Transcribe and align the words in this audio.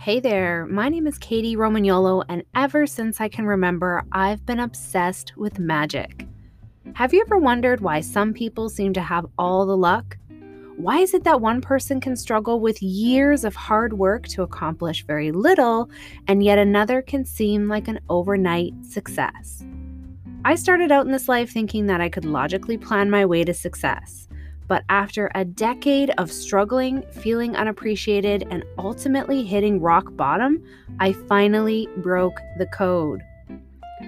Hey 0.00 0.18
there, 0.18 0.64
my 0.64 0.88
name 0.88 1.06
is 1.06 1.18
Kady 1.18 1.56
Romagnuolo, 1.56 2.24
and 2.30 2.42
ever 2.54 2.86
since 2.86 3.20
I 3.20 3.28
can 3.28 3.44
remember, 3.44 4.02
I've 4.12 4.46
been 4.46 4.58
obsessed 4.58 5.36
with 5.36 5.58
magic. 5.58 6.26
Have 6.94 7.12
you 7.12 7.20
ever 7.20 7.36
wondered 7.36 7.82
why 7.82 8.00
some 8.00 8.32
people 8.32 8.70
seem 8.70 8.94
to 8.94 9.02
have 9.02 9.26
all 9.36 9.66
the 9.66 9.76
luck? 9.76 10.16
Why 10.78 11.00
is 11.00 11.12
it 11.12 11.24
that 11.24 11.42
one 11.42 11.60
person 11.60 12.00
can 12.00 12.16
struggle 12.16 12.60
with 12.60 12.82
years 12.82 13.44
of 13.44 13.54
hard 13.54 13.92
work 13.92 14.26
to 14.28 14.42
accomplish 14.42 15.04
very 15.04 15.32
little, 15.32 15.90
and 16.26 16.42
yet 16.42 16.56
another 16.56 17.02
can 17.02 17.26
seem 17.26 17.68
like 17.68 17.86
an 17.86 18.00
overnight 18.08 18.72
success? 18.82 19.62
I 20.46 20.54
started 20.54 20.90
out 20.90 21.04
in 21.04 21.12
this 21.12 21.28
life 21.28 21.50
thinking 21.50 21.88
that 21.88 22.00
I 22.00 22.08
could 22.08 22.24
logically 22.24 22.78
plan 22.78 23.10
my 23.10 23.26
way 23.26 23.44
to 23.44 23.52
success. 23.52 24.29
But 24.70 24.84
after 24.88 25.32
a 25.34 25.44
decade 25.44 26.10
of 26.10 26.30
struggling, 26.30 27.02
feeling 27.10 27.56
unappreciated, 27.56 28.46
and 28.52 28.62
ultimately 28.78 29.42
hitting 29.42 29.80
rock 29.80 30.14
bottom, 30.14 30.62
I 31.00 31.12
finally 31.12 31.88
broke 31.96 32.38
the 32.56 32.66
code. 32.66 33.20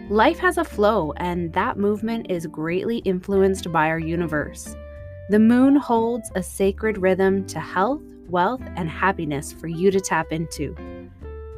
Life 0.09 0.39
has 0.39 0.59
a 0.59 0.65
flow, 0.65 1.15
and 1.17 1.53
that 1.55 1.79
movement 1.79 2.31
is 2.31 2.47
greatly 2.47 2.99
influenced 2.99 3.73
by 3.73 3.89
our 3.89 3.99
universe. 3.99 4.77
The 5.31 5.41
moon 5.41 5.75
holds 5.75 6.31
a 6.37 6.45
sacred 6.45 6.97
rhythm 6.97 7.45
to 7.49 7.59
health, 7.59 8.03
wealth, 8.29 8.63
and 8.77 8.89
happiness 8.89 9.53
for 9.53 9.67
you 9.67 9.91
to 9.91 10.01
tap 10.01 10.31
into. 10.31 10.77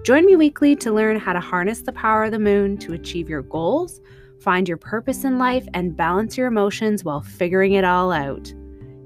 Join 0.03 0.25
me 0.25 0.35
weekly 0.35 0.75
to 0.77 0.91
learn 0.91 1.19
how 1.19 1.35
to 1.35 1.41
harness 1.41 1.83
the 1.83 1.93
power 1.93 2.25
of 2.25 2.33
the 2.33 2.39
moon 2.39 2.79
to 2.79 2.95
achieve 2.95 3.29
your 3.29 3.43
goals, 3.43 4.01
find 4.41 4.67
your 4.67 4.79
purpose 4.79 5.25
in 5.25 5.39
life, 5.39 5.69
and 5.75 5.95
balance 5.95 6.39
your 6.39 6.47
emotions 6.47 7.05
while 7.05 7.21
figuring 7.21 7.75
it 7.75 7.85
all 7.85 8.11
out. 8.11 8.55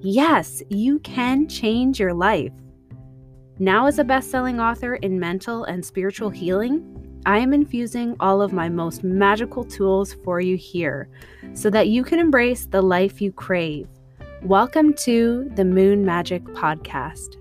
Yes, 0.01 0.63
you 0.69 1.01
can 1.01 1.49
change 1.49 1.99
your 1.99 2.15
life. 2.15 2.53
Now, 3.59 3.87
as 3.87 3.99
a 3.99 4.05
best 4.05 4.31
selling 4.31 4.61
author 4.61 4.95
in 4.95 5.19
mental 5.19 5.65
and 5.65 5.85
spiritual 5.85 6.31
healing, 6.31 7.21
I 7.27 7.39
am 7.39 7.53
infusing 7.53 8.15
all 8.21 8.41
of 8.41 8.53
my 8.53 8.69
most 8.69 9.03
magical 9.03 9.65
tools 9.65 10.15
for 10.23 10.41
you 10.41 10.57
here 10.57 11.09
so 11.53 11.69
that 11.71 11.89
you 11.89 12.05
can 12.05 12.21
embrace 12.21 12.67
the 12.67 12.81
life 12.81 13.21
you 13.21 13.33
crave. 13.33 13.89
Welcome 14.45 14.95
to 14.99 15.51
the 15.57 15.65
Moon 15.65 16.05
Magic 16.05 16.45
Podcast. 16.45 17.35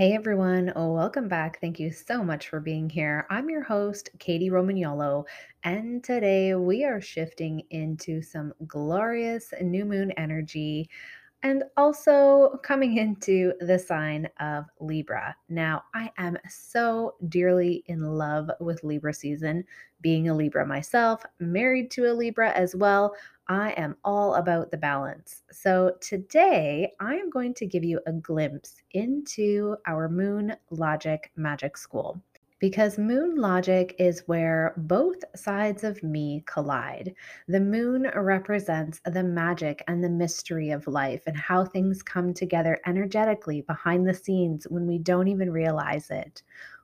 Hey 0.00 0.14
everyone, 0.14 0.72
oh, 0.76 0.94
welcome 0.94 1.28
back. 1.28 1.60
Thank 1.60 1.78
you 1.78 1.92
so 1.92 2.24
much 2.24 2.48
for 2.48 2.58
being 2.58 2.88
here. 2.88 3.26
I'm 3.28 3.50
your 3.50 3.62
host, 3.62 4.08
Kady 4.18 4.48
Romagnuolo, 4.48 5.26
and 5.62 6.02
today 6.02 6.54
we 6.54 6.84
are 6.84 7.02
shifting 7.02 7.64
into 7.68 8.22
some 8.22 8.54
glorious 8.66 9.52
new 9.60 9.84
moon 9.84 10.10
energy 10.12 10.88
and 11.42 11.64
also 11.76 12.58
coming 12.62 12.96
into 12.96 13.52
the 13.60 13.78
sign 13.78 14.26
of 14.40 14.64
Libra. 14.80 15.36
Now, 15.50 15.82
I 15.94 16.10
am 16.16 16.38
so 16.48 17.16
dearly 17.28 17.84
in 17.86 18.00
love 18.00 18.50
with 18.58 18.82
Libra 18.82 19.12
season, 19.12 19.64
being 20.00 20.30
a 20.30 20.34
Libra 20.34 20.64
myself, 20.64 21.26
married 21.40 21.90
to 21.90 22.10
a 22.10 22.14
Libra 22.14 22.52
as 22.52 22.74
well. 22.74 23.14
I 23.50 23.70
am 23.72 23.96
all 24.04 24.36
about 24.36 24.70
the 24.70 24.76
balance. 24.76 25.42
So, 25.50 25.96
today 26.00 26.92
I 27.00 27.16
am 27.16 27.30
going 27.30 27.52
to 27.54 27.66
give 27.66 27.82
you 27.82 28.00
a 28.06 28.12
glimpse 28.12 28.76
into 28.92 29.76
our 29.88 30.08
Moon 30.08 30.54
Logic 30.70 31.32
Magic 31.34 31.76
School 31.76 32.22
because 32.60 32.96
moon 32.96 33.34
logic 33.36 33.96
is 33.98 34.22
where 34.26 34.74
both 34.76 35.24
sides 35.34 35.82
of 35.82 36.00
me 36.04 36.44
collide. 36.46 37.12
The 37.48 37.58
moon 37.58 38.08
represents 38.14 39.00
the 39.04 39.24
magic 39.24 39.82
and 39.88 40.04
the 40.04 40.10
mystery 40.10 40.70
of 40.70 40.86
life 40.86 41.22
and 41.26 41.36
how 41.36 41.64
things 41.64 42.02
come 42.02 42.32
together 42.32 42.78
energetically 42.86 43.62
behind 43.62 44.06
the 44.06 44.14
scenes 44.14 44.66
when 44.68 44.86
we 44.86 44.98
don't 44.98 45.26
even 45.26 45.50
realize 45.50 46.10
it. 46.10 46.42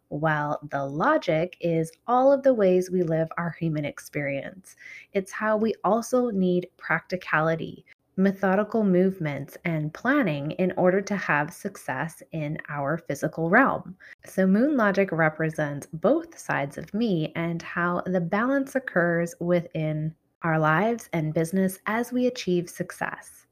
While 0.09 0.61
the 0.71 0.85
logic 0.85 1.57
is 1.61 1.93
all 2.07 2.33
of 2.33 2.43
the 2.43 2.55
ways 2.55 2.91
we 2.91 3.03
live 3.03 3.29
our 3.37 3.57
human 3.59 3.85
experience. 3.85 4.77
It's 5.13 5.33
how 5.33 5.57
we 5.57 5.75
also 5.85 6.31
need 6.31 6.69
practicality, 6.77 7.85
methodical 8.17 8.85
movements 8.85 9.59
and 9.65 9.93
planning 9.93 10.53
in 10.53 10.73
order 10.77 11.01
to 11.03 11.17
have 11.17 11.53
success 11.53 12.23
in 12.33 12.59
our 12.69 12.99
physical 12.99 13.51
realm. 13.51 13.97
So, 14.25 14.47
moon 14.47 14.77
logic 14.77 15.11
represents 15.13 15.87
both 15.93 16.39
sides 16.39 16.79
of 16.79 16.93
me 16.95 17.33
and 17.37 17.61
how 17.63 18.03
the 18.07 18.21
balance 18.21 18.75
occurs 18.75 19.35
within 19.41 20.15
our 20.43 20.59
lives 20.59 21.09
and 21.13 21.35
business 21.35 21.79
as 21.87 22.13
we 22.13 22.27
achieve 22.27 22.71
success. 22.71 23.46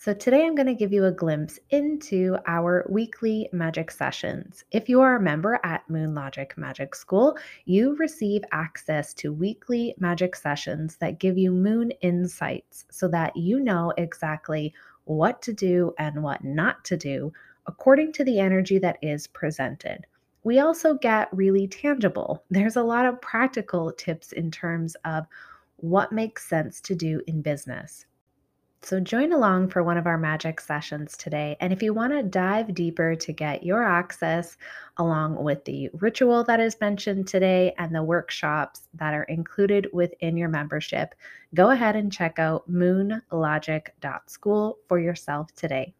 So, 0.00 0.14
today 0.14 0.46
I'm 0.46 0.54
going 0.54 0.68
to 0.68 0.74
give 0.74 0.92
you 0.92 1.06
a 1.06 1.10
glimpse 1.10 1.58
into 1.70 2.36
our 2.46 2.86
weekly 2.88 3.48
magic 3.52 3.90
sessions. 3.90 4.62
If 4.70 4.88
you 4.88 5.00
are 5.00 5.16
a 5.16 5.20
member 5.20 5.58
at 5.64 5.90
Moon 5.90 6.14
Logic 6.14 6.56
Magic 6.56 6.94
School, 6.94 7.36
you 7.64 7.96
receive 7.96 8.44
access 8.52 9.12
to 9.14 9.32
weekly 9.32 9.96
magic 9.98 10.36
sessions 10.36 10.98
that 10.98 11.18
give 11.18 11.36
you 11.36 11.50
moon 11.50 11.90
insights 12.00 12.86
so 12.92 13.08
that 13.08 13.36
you 13.36 13.58
know 13.58 13.92
exactly 13.98 14.72
what 15.02 15.42
to 15.42 15.52
do 15.52 15.92
and 15.98 16.22
what 16.22 16.44
not 16.44 16.84
to 16.84 16.96
do 16.96 17.32
according 17.66 18.12
to 18.12 18.22
the 18.22 18.38
energy 18.38 18.78
that 18.78 18.98
is 19.02 19.26
presented. 19.26 20.06
We 20.44 20.60
also 20.60 20.94
get 20.94 21.28
really 21.32 21.66
tangible. 21.66 22.44
There's 22.50 22.76
a 22.76 22.84
lot 22.84 23.04
of 23.04 23.20
practical 23.20 23.90
tips 23.90 24.30
in 24.30 24.52
terms 24.52 24.94
of 25.04 25.26
what 25.78 26.12
makes 26.12 26.48
sense 26.48 26.80
to 26.82 26.94
do 26.94 27.20
in 27.26 27.42
business. 27.42 28.06
So, 28.80 29.00
join 29.00 29.32
along 29.32 29.70
for 29.70 29.82
one 29.82 29.96
of 29.96 30.06
our 30.06 30.16
magic 30.16 30.60
sessions 30.60 31.16
today. 31.16 31.56
And 31.60 31.72
if 31.72 31.82
you 31.82 31.92
want 31.92 32.12
to 32.12 32.22
dive 32.22 32.74
deeper 32.74 33.16
to 33.16 33.32
get 33.32 33.64
your 33.64 33.82
access 33.82 34.56
along 34.98 35.42
with 35.42 35.64
the 35.64 35.90
ritual 35.94 36.44
that 36.44 36.60
is 36.60 36.80
mentioned 36.80 37.26
today 37.26 37.74
and 37.78 37.92
the 37.92 38.02
workshops 38.02 38.88
that 38.94 39.14
are 39.14 39.24
included 39.24 39.88
within 39.92 40.36
your 40.36 40.48
membership, 40.48 41.14
go 41.54 41.70
ahead 41.70 41.96
and 41.96 42.12
check 42.12 42.38
out 42.38 42.70
moonlogic.school 42.70 44.78
for 44.88 44.98
yourself 44.98 45.52
today. 45.54 45.92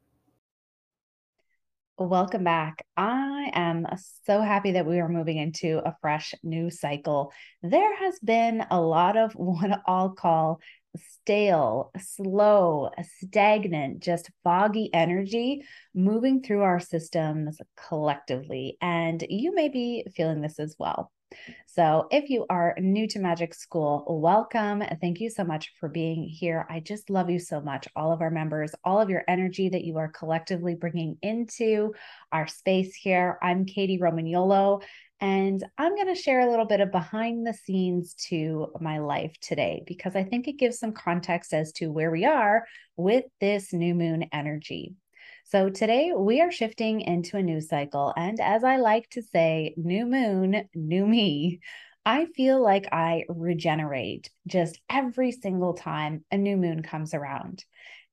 Welcome 2.00 2.44
back. 2.44 2.86
I 2.96 3.50
am 3.54 3.84
so 4.24 4.40
happy 4.40 4.70
that 4.72 4.86
we 4.86 5.00
are 5.00 5.08
moving 5.08 5.36
into 5.36 5.82
a 5.84 5.96
fresh 6.00 6.32
new 6.44 6.70
cycle. 6.70 7.32
There 7.60 7.96
has 7.96 8.20
been 8.20 8.64
a 8.70 8.80
lot 8.80 9.16
of 9.16 9.32
what 9.32 9.82
I'll 9.84 10.10
call 10.10 10.60
stale, 11.06 11.90
slow, 11.98 12.90
stagnant, 13.22 14.00
just 14.00 14.30
foggy 14.44 14.90
energy 14.92 15.62
moving 15.94 16.42
through 16.42 16.62
our 16.62 16.80
systems 16.80 17.60
collectively. 17.88 18.76
And 18.80 19.24
you 19.28 19.54
may 19.54 19.68
be 19.68 20.06
feeling 20.14 20.40
this 20.40 20.58
as 20.58 20.76
well. 20.78 21.10
So, 21.66 22.08
if 22.10 22.30
you 22.30 22.46
are 22.48 22.74
new 22.78 23.06
to 23.08 23.18
Magic 23.18 23.52
School, 23.52 24.04
welcome. 24.08 24.82
Thank 25.00 25.20
you 25.20 25.28
so 25.28 25.44
much 25.44 25.72
for 25.78 25.88
being 25.88 26.24
here. 26.24 26.66
I 26.70 26.80
just 26.80 27.10
love 27.10 27.28
you 27.28 27.38
so 27.38 27.60
much, 27.60 27.86
all 27.94 28.12
of 28.12 28.22
our 28.22 28.30
members, 28.30 28.72
all 28.82 29.00
of 29.00 29.10
your 29.10 29.24
energy 29.28 29.68
that 29.68 29.84
you 29.84 29.98
are 29.98 30.08
collectively 30.08 30.74
bringing 30.74 31.18
into 31.22 31.92
our 32.32 32.46
space 32.46 32.94
here. 32.94 33.38
I'm 33.42 33.66
Kady 33.66 33.98
Romagnuolo, 33.98 34.82
and 35.20 35.64
I'm 35.76 35.94
going 35.96 36.14
to 36.14 36.20
share 36.20 36.40
a 36.40 36.50
little 36.50 36.64
bit 36.64 36.80
of 36.80 36.92
behind 36.92 37.46
the 37.46 37.52
scenes 37.52 38.14
to 38.28 38.68
my 38.80 38.98
life 38.98 39.34
today 39.40 39.82
because 39.86 40.14
I 40.14 40.22
think 40.22 40.46
it 40.46 40.58
gives 40.58 40.78
some 40.78 40.92
context 40.92 41.52
as 41.52 41.72
to 41.72 41.90
where 41.90 42.10
we 42.10 42.24
are 42.24 42.64
with 42.96 43.24
this 43.40 43.72
new 43.72 43.94
moon 43.94 44.26
energy. 44.32 44.94
So 45.44 45.70
today 45.70 46.12
we 46.14 46.40
are 46.40 46.52
shifting 46.52 47.00
into 47.00 47.36
a 47.36 47.42
new 47.42 47.60
cycle. 47.60 48.12
And 48.16 48.38
as 48.38 48.62
I 48.62 48.76
like 48.76 49.08
to 49.10 49.22
say, 49.22 49.74
new 49.76 50.06
moon, 50.06 50.68
new 50.74 51.06
me. 51.06 51.60
I 52.04 52.26
feel 52.36 52.62
like 52.62 52.88
I 52.92 53.24
regenerate 53.28 54.30
just 54.46 54.80
every 54.88 55.32
single 55.32 55.74
time 55.74 56.24
a 56.30 56.38
new 56.38 56.56
moon 56.56 56.82
comes 56.82 57.12
around. 57.12 57.64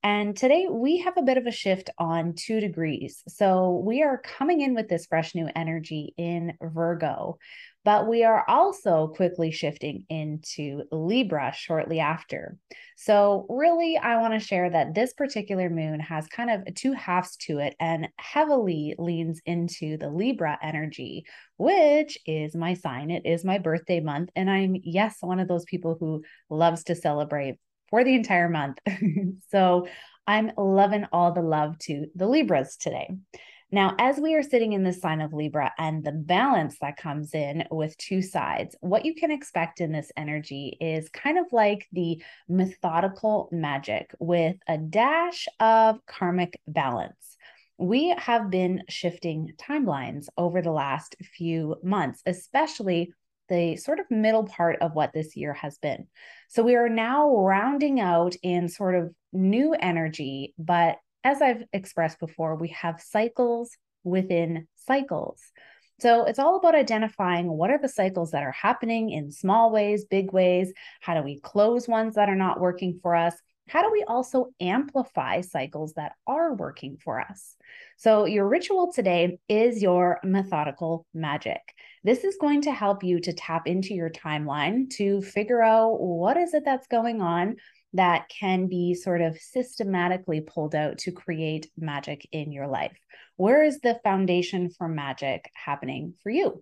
And 0.06 0.38
today 0.38 0.68
we 0.70 1.00
have 1.00 1.18
a 1.18 1.24
bit 1.24 1.40
of 1.40 1.48
a 1.48 1.52
shift 1.52 1.90
on 1.98 2.36
two 2.36 2.60
degrees. 2.60 3.24
So 3.28 3.82
we 3.84 4.04
are 4.04 4.20
coming 4.20 4.62
in 4.62 4.76
with 4.76 4.88
this 4.88 5.08
fresh 5.08 5.34
new 5.34 5.50
energy 5.56 6.14
in 6.16 6.54
Virgo, 6.62 7.40
but 7.84 8.08
we 8.08 8.24
are 8.24 8.46
also 8.48 9.08
quickly 9.16 9.50
shifting 9.50 10.06
into 10.08 10.84
Libra 10.92 11.54
shortly 11.56 12.02
after. 12.02 12.60
So, 12.98 13.48
really, 13.50 13.98
I 13.98 14.22
want 14.22 14.36
to 14.36 14.40
share 14.40 14.70
that 14.70 14.94
this 14.94 15.14
particular 15.14 15.72
moon 15.72 16.00
has 16.02 16.28
kind 16.28 16.52
of 16.52 16.76
two 16.76 16.94
halves 16.94 17.36
to 17.38 17.58
it 17.58 17.76
and 17.80 18.08
heavily 18.18 18.94
leans 19.00 19.42
into 19.44 19.98
the 19.98 20.10
Libra 20.12 20.60
energy, 20.62 21.26
which 21.58 22.20
is 22.28 22.56
my 22.56 22.76
sign. 22.76 23.10
It 23.10 23.26
is 23.26 23.44
my 23.44 23.58
birthday 23.58 24.02
month. 24.02 24.30
And 24.36 24.52
I'm, 24.52 24.76
yes, 24.84 25.18
one 25.22 25.40
of 25.40 25.48
those 25.48 25.66
people 25.66 25.98
who 26.00 26.24
loves 26.50 26.84
to 26.86 26.96
celebrate 26.96 27.58
for 27.90 28.04
the 28.04 28.16
entire 28.16 28.50
month. 28.50 28.80
so 29.52 29.88
I'm 30.28 30.52
loving 30.58 31.06
all 31.12 31.32
the 31.32 31.42
love 31.42 31.78
to 31.80 32.08
the 32.16 32.28
Libras 32.28 32.78
today. 32.78 33.10
Now, 33.72 33.96
as 34.00 34.18
we 34.18 34.36
are 34.36 34.44
sitting 34.44 34.74
in 34.74 34.84
the 34.84 34.94
sign 34.94 35.22
of 35.22 35.34
Libra 35.34 35.72
and 35.78 36.04
the 36.04 36.12
balance 36.12 36.78
that 36.80 36.98
comes 36.98 37.34
in 37.34 37.66
with 37.72 37.98
two 37.98 38.22
sides, 38.22 38.76
what 38.80 39.06
you 39.06 39.16
can 39.16 39.32
expect 39.32 39.82
in 39.82 39.92
this 39.92 40.12
energy 40.16 40.78
is 40.80 41.10
kind 41.10 41.38
of 41.38 41.48
like 41.52 41.88
the 41.92 42.24
methodical 42.48 43.50
magic 43.52 44.12
with 44.20 44.56
a 44.68 44.78
dash 44.78 45.48
of 45.60 46.00
karmic 46.06 46.60
balance. 46.68 47.38
We 47.78 48.16
have 48.18 48.50
been 48.50 48.84
shifting 48.88 49.52
timelines 49.58 50.28
over 50.38 50.62
the 50.62 50.72
last 50.72 51.16
few 51.36 51.76
months, 51.84 52.22
especially 52.26 53.14
the 53.50 53.76
sort 53.78 54.00
of 54.00 54.10
middle 54.10 54.46
part 54.46 54.78
of 54.82 54.94
what 54.94 55.14
this 55.14 55.36
year 55.36 55.54
has 55.54 55.78
been. 55.78 56.08
So 56.50 56.64
we 56.64 56.76
are 56.76 56.90
now 56.90 57.36
rounding 57.36 58.00
out 58.00 58.36
in 58.44 58.70
sort 58.70 58.96
of 58.96 59.14
new 59.34 59.74
energy, 59.74 60.54
but 60.58 60.98
as 61.24 61.42
I've 61.42 61.64
expressed 61.74 62.20
before, 62.20 62.56
we 62.56 62.70
have 62.70 63.02
cycles 63.02 63.72
within 64.04 64.68
cycles. 64.76 65.42
So 66.00 66.26
it's 66.26 66.40
all 66.40 66.58
about 66.58 66.76
identifying 66.76 67.48
what 67.48 67.70
are 67.70 67.78
the 67.78 67.90
cycles 67.90 68.32
that 68.32 68.44
are 68.44 68.52
happening 68.52 69.12
in 69.12 69.32
small 69.32 69.72
ways, 69.72 70.06
big 70.06 70.34
ways. 70.34 70.74
How 71.02 71.16
do 71.16 71.22
we 71.22 71.40
close 71.40 71.88
ones 71.88 72.16
that 72.16 72.30
are 72.30 72.36
not 72.36 72.60
working 72.60 73.00
for 73.02 73.16
us? 73.16 73.34
How 73.68 73.82
do 73.82 73.92
we 73.92 74.04
also 74.08 74.52
amplify 74.60 75.42
cycles 75.42 75.94
that 75.94 76.14
are 76.28 76.54
working 76.54 76.98
for 77.04 77.20
us? 77.20 77.56
So, 77.98 78.26
your 78.26 78.48
ritual 78.48 78.94
today 78.94 79.40
is 79.50 79.82
your 79.82 80.20
methodical 80.24 81.08
magic. 81.14 81.62
This 82.04 82.24
is 82.24 82.38
going 82.40 82.62
to 82.64 82.72
help 82.72 83.04
you 83.04 83.20
to 83.22 83.34
tap 83.34 83.66
into 83.66 83.96
your 83.96 84.12
timeline 84.12 84.90
to 84.92 85.22
figure 85.22 85.64
out 85.64 86.00
what 86.00 86.38
is 86.38 86.54
it 86.54 86.64
that's 86.64 86.88
going 86.88 87.22
on 87.22 87.56
that 87.94 88.30
can 88.30 88.68
be 88.68 88.94
sort 88.94 89.22
of 89.22 89.38
systematically 89.38 90.42
pulled 90.42 90.76
out 90.76 90.98
to 91.00 91.12
create 91.12 91.72
magic 91.78 92.28
in 92.32 92.52
your 92.52 92.68
life. 92.68 92.98
Where 93.38 93.64
is 93.64 93.80
the 93.80 94.00
foundation 94.04 94.70
for 94.70 94.88
magic 94.88 95.50
happening 95.56 96.14
for 96.22 96.30
you? 96.30 96.62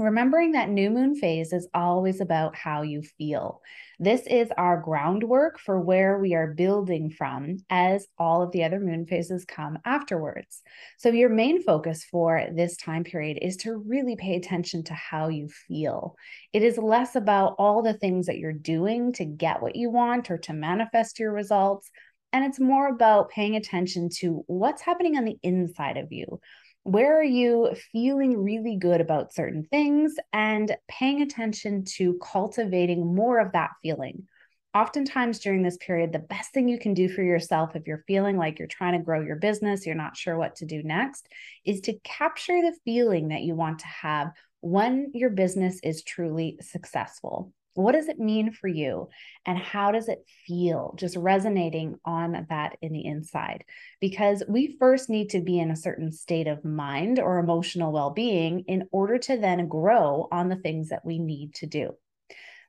Remembering 0.00 0.52
that 0.52 0.70
new 0.70 0.88
moon 0.88 1.14
phase 1.14 1.52
is 1.52 1.68
always 1.74 2.22
about 2.22 2.56
how 2.56 2.80
you 2.80 3.02
feel. 3.02 3.60
This 3.98 4.22
is 4.26 4.48
our 4.56 4.80
groundwork 4.80 5.60
for 5.60 5.78
where 5.78 6.18
we 6.18 6.32
are 6.32 6.54
building 6.54 7.10
from 7.10 7.58
as 7.68 8.06
all 8.16 8.40
of 8.40 8.50
the 8.50 8.64
other 8.64 8.80
moon 8.80 9.04
phases 9.04 9.44
come 9.44 9.78
afterwards. 9.84 10.62
So, 10.96 11.10
your 11.10 11.28
main 11.28 11.62
focus 11.62 12.02
for 12.02 12.46
this 12.50 12.78
time 12.78 13.04
period 13.04 13.40
is 13.42 13.58
to 13.58 13.76
really 13.76 14.16
pay 14.16 14.36
attention 14.36 14.84
to 14.84 14.94
how 14.94 15.28
you 15.28 15.50
feel. 15.68 16.16
It 16.54 16.62
is 16.62 16.78
less 16.78 17.14
about 17.14 17.56
all 17.58 17.82
the 17.82 17.92
things 17.92 18.24
that 18.24 18.38
you're 18.38 18.54
doing 18.54 19.12
to 19.12 19.26
get 19.26 19.60
what 19.60 19.76
you 19.76 19.90
want 19.90 20.30
or 20.30 20.38
to 20.38 20.54
manifest 20.54 21.18
your 21.18 21.30
results. 21.30 21.90
And 22.32 22.42
it's 22.42 22.60
more 22.60 22.88
about 22.88 23.28
paying 23.28 23.54
attention 23.56 24.08
to 24.20 24.44
what's 24.46 24.80
happening 24.80 25.18
on 25.18 25.26
the 25.26 25.36
inside 25.42 25.98
of 25.98 26.10
you 26.10 26.40
where 26.90 27.20
are 27.20 27.22
you 27.22 27.70
feeling 27.92 28.42
really 28.42 28.74
good 28.74 29.00
about 29.00 29.32
certain 29.32 29.62
things 29.62 30.16
and 30.32 30.76
paying 30.88 31.22
attention 31.22 31.84
to 31.84 32.18
cultivating 32.20 33.14
more 33.14 33.38
of 33.38 33.52
that 33.52 33.70
feeling? 33.80 34.26
Oftentimes 34.74 35.38
during 35.38 35.62
this 35.62 35.76
period, 35.76 36.12
the 36.12 36.18
best 36.18 36.52
thing 36.52 36.68
you 36.68 36.80
can 36.80 36.92
do 36.92 37.08
for 37.08 37.22
yourself 37.22 37.76
if 37.76 37.86
you're 37.86 38.02
feeling 38.08 38.36
like 38.36 38.58
you're 38.58 38.66
trying 38.66 38.98
to 38.98 39.04
grow 39.04 39.20
your 39.20 39.36
business, 39.36 39.86
you're 39.86 39.94
not 39.94 40.16
sure 40.16 40.36
what 40.36 40.56
to 40.56 40.66
do 40.66 40.82
next, 40.82 41.28
is 41.64 41.80
to 41.82 41.96
capture 42.02 42.60
the 42.60 42.76
feeling 42.84 43.28
that 43.28 43.42
you 43.42 43.54
want 43.54 43.78
to 43.80 43.86
have 43.86 44.32
when 44.60 45.12
your 45.14 45.30
business 45.30 45.78
is 45.84 46.02
truly 46.02 46.58
successful. 46.60 47.52
What 47.80 47.92
does 47.92 48.08
it 48.08 48.18
mean 48.18 48.52
for 48.52 48.68
you? 48.68 49.08
And 49.46 49.58
how 49.58 49.90
does 49.90 50.08
it 50.08 50.24
feel 50.46 50.94
just 50.98 51.16
resonating 51.16 51.96
on 52.04 52.46
that 52.48 52.76
in 52.82 52.92
the 52.92 53.04
inside? 53.04 53.64
Because 54.00 54.42
we 54.48 54.76
first 54.78 55.08
need 55.08 55.30
to 55.30 55.40
be 55.40 55.58
in 55.58 55.70
a 55.70 55.76
certain 55.76 56.12
state 56.12 56.46
of 56.46 56.64
mind 56.64 57.18
or 57.18 57.38
emotional 57.38 57.92
well 57.92 58.10
being 58.10 58.60
in 58.68 58.88
order 58.92 59.18
to 59.18 59.36
then 59.36 59.68
grow 59.68 60.28
on 60.30 60.48
the 60.48 60.56
things 60.56 60.90
that 60.90 61.04
we 61.04 61.18
need 61.18 61.54
to 61.54 61.66
do. 61.66 61.90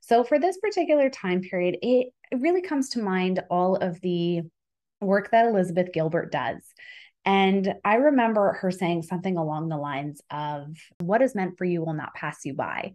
So, 0.01 0.23
for 0.23 0.39
this 0.39 0.57
particular 0.57 1.09
time 1.09 1.41
period, 1.41 1.77
it, 1.81 2.07
it 2.31 2.39
really 2.39 2.61
comes 2.61 2.89
to 2.89 3.03
mind 3.03 3.43
all 3.49 3.75
of 3.75 4.01
the 4.01 4.41
work 4.99 5.31
that 5.31 5.45
Elizabeth 5.45 5.93
Gilbert 5.93 6.31
does. 6.31 6.61
And 7.23 7.75
I 7.85 7.95
remember 7.95 8.53
her 8.53 8.71
saying 8.71 9.03
something 9.03 9.37
along 9.37 9.69
the 9.69 9.77
lines 9.77 10.21
of, 10.31 10.75
What 10.99 11.21
is 11.21 11.35
meant 11.35 11.57
for 11.57 11.65
you 11.65 11.81
will 11.83 11.93
not 11.93 12.15
pass 12.15 12.45
you 12.45 12.53
by. 12.53 12.93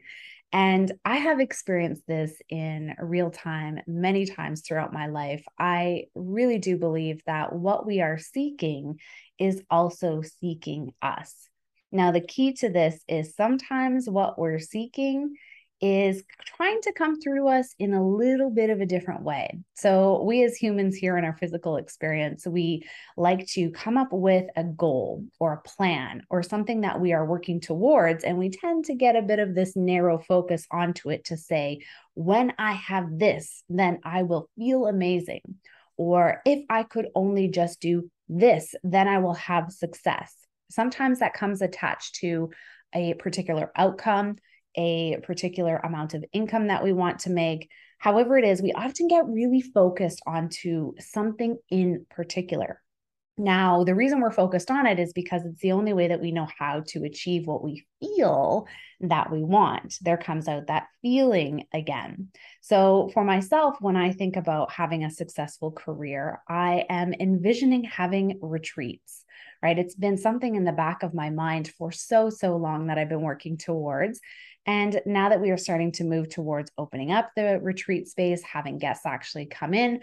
And 0.53 0.93
I 1.05 1.17
have 1.17 1.41
experienced 1.41 2.07
this 2.07 2.33
in 2.49 2.95
real 2.99 3.31
time 3.31 3.81
many 3.87 4.27
times 4.27 4.63
throughout 4.63 4.93
my 4.93 5.07
life. 5.09 5.45
I 5.59 6.05
really 6.15 6.59
do 6.59 6.79
believe 6.79 7.21
that 7.27 7.53
what 7.53 7.87
we 7.87 8.01
are 8.01 8.19
seeking 8.19 8.99
is 9.39 9.63
also 9.71 10.23
seeking 10.23 10.93
us. 11.03 11.49
Now, 11.93 12.11
the 12.11 12.21
key 12.21 12.53
to 12.55 12.69
this 12.69 13.03
is 13.09 13.35
sometimes 13.35 14.09
what 14.09 14.39
we're 14.39 14.59
seeking 14.59 15.35
is 15.81 16.23
trying 16.57 16.81
to 16.83 16.93
come 16.93 17.21
through 17.21 17.49
us 17.49 17.75
in 17.79 17.93
a 17.93 18.07
little 18.07 18.51
bit 18.51 18.71
of 18.71 18.81
a 18.81 18.87
different 18.87 19.23
way. 19.23 19.59
So, 19.75 20.23
we 20.23 20.43
as 20.45 20.57
humans 20.57 20.97
here 20.97 21.17
in 21.19 21.25
our 21.25 21.37
physical 21.37 21.77
experience, 21.77 22.47
we 22.47 22.87
like 23.17 23.47
to 23.49 23.71
come 23.71 23.97
up 23.97 24.13
with 24.13 24.47
a 24.57 24.65
goal 24.65 25.25
or 25.39 25.53
a 25.53 25.69
plan 25.69 26.23
or 26.31 26.43
something 26.43 26.83
that 26.83 27.01
we 27.01 27.13
are 27.13 27.27
working 27.27 27.61
towards. 27.61 28.25
And 28.25 28.39
we 28.39 28.51
tend 28.51 28.87
to 28.87 28.95
get 28.95 29.17
a 29.17 29.23
bit 29.23 29.39
of 29.39 29.55
this 29.55 29.77
narrow 29.77 30.19
focus 30.19 30.67
onto 30.71 31.11
it 31.11 31.25
to 31.27 31.37
say, 31.37 31.81
when 32.15 32.53
I 32.59 32.73
have 32.73 33.19
this, 33.19 33.63
then 33.69 34.01
I 34.03 34.23
will 34.23 34.49
feel 34.57 34.87
amazing. 34.87 35.43
Or 35.97 36.41
if 36.45 36.65
I 36.69 36.83
could 36.83 37.09
only 37.15 37.49
just 37.49 37.81
do 37.81 38.11
this, 38.29 38.75
then 38.83 39.09
I 39.09 39.19
will 39.19 39.35
have 39.35 39.73
success. 39.73 40.35
Sometimes 40.71 41.21
that 41.21 41.35
comes 41.35 41.63
attached 41.63 42.17
to 42.17 42.51
a 42.95 43.15
particular 43.15 43.71
outcome 43.77 44.37
a 44.77 45.19
particular 45.23 45.77
amount 45.77 46.15
of 46.15 46.25
income 46.33 46.69
that 46.69 46.85
we 46.85 46.93
want 46.93 47.21
to 47.21 47.31
make. 47.31 47.69
However, 47.99 48.37
it 48.37 48.45
is, 48.45 48.63
we 48.63 48.73
often 48.73 49.09
get 49.09 49.27
really 49.27 49.61
focused 49.61 50.23
onto 50.27 50.93
something 50.99 51.57
in 51.71 52.07
particular. 52.11 52.83
Now, 53.39 53.85
the 53.85 53.95
reason 53.95 54.21
we're 54.21 54.31
focused 54.31 54.71
on 54.71 54.87
it 54.87 54.99
is 54.99 55.13
because 55.13 55.45
it's 55.45 55.61
the 55.61 55.73
only 55.73 55.93
way 55.93 56.09
that 56.09 56.23
we 56.23 56.33
know 56.33 56.49
how 56.59 56.83
to 56.89 57.05
achieve 57.05 57.47
what 57.47 57.63
we 57.63 57.85
feel 58.01 58.67
that 59.01 59.31
we 59.31 59.43
want. 59.43 59.97
There 60.01 60.17
comes 60.17 60.49
out 60.49 60.69
that 60.69 60.87
feeling 61.03 61.67
again. 61.75 62.29
So, 62.63 63.11
for 63.13 63.25
myself, 63.25 63.77
when 63.79 63.95
I 63.95 64.13
think 64.13 64.37
about 64.37 64.73
having 64.73 65.05
a 65.05 65.11
successful 65.11 65.71
career, 65.71 66.41
I 66.49 66.87
am 66.89 67.13
envisioning 67.13 67.85
having 67.85 68.39
retreats, 68.41 69.23
right? 69.67 69.81
It's 69.81 69.97
been 69.97 70.17
something 70.17 70.55
in 70.55 70.63
the 70.63 70.71
back 70.71 71.03
of 71.03 71.13
my 71.13 71.31
mind 71.31 71.73
for 71.77 71.91
so, 71.91 72.31
so 72.31 72.57
long 72.57 72.87
that 72.87 72.99
I've 72.99 73.09
been 73.09 73.23
working 73.23 73.57
towards. 73.57 74.21
And 74.65 75.01
now 75.07 75.31
that 75.31 75.41
we 75.41 75.51
are 75.51 75.57
starting 75.57 75.91
to 75.93 76.05
move 76.05 76.29
towards 76.29 76.71
opening 76.79 77.11
up 77.11 77.31
the 77.35 77.59
retreat 77.61 78.07
space, 78.07 78.45
having 78.45 78.79
guests 78.79 79.05
actually 79.05 79.47
come 79.47 79.75
in, 79.75 80.03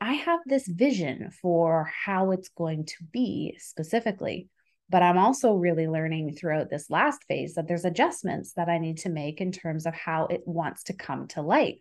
I 0.00 0.14
have 0.14 0.40
this 0.46 0.66
vision 0.66 1.30
for 1.30 1.88
how 2.04 2.32
it's 2.32 2.48
going 2.48 2.86
to 2.86 3.04
be 3.12 3.56
specifically. 3.60 4.48
But 4.90 5.04
I'm 5.04 5.18
also 5.18 5.54
really 5.54 5.86
learning 5.86 6.34
throughout 6.34 6.68
this 6.68 6.90
last 6.90 7.22
phase 7.28 7.54
that 7.54 7.68
there's 7.68 7.84
adjustments 7.84 8.54
that 8.54 8.68
I 8.68 8.78
need 8.78 8.98
to 8.98 9.10
make 9.10 9.40
in 9.40 9.52
terms 9.52 9.86
of 9.86 9.94
how 9.94 10.26
it 10.26 10.42
wants 10.44 10.82
to 10.84 10.92
come 10.92 11.28
to 11.28 11.40
life. 11.40 11.78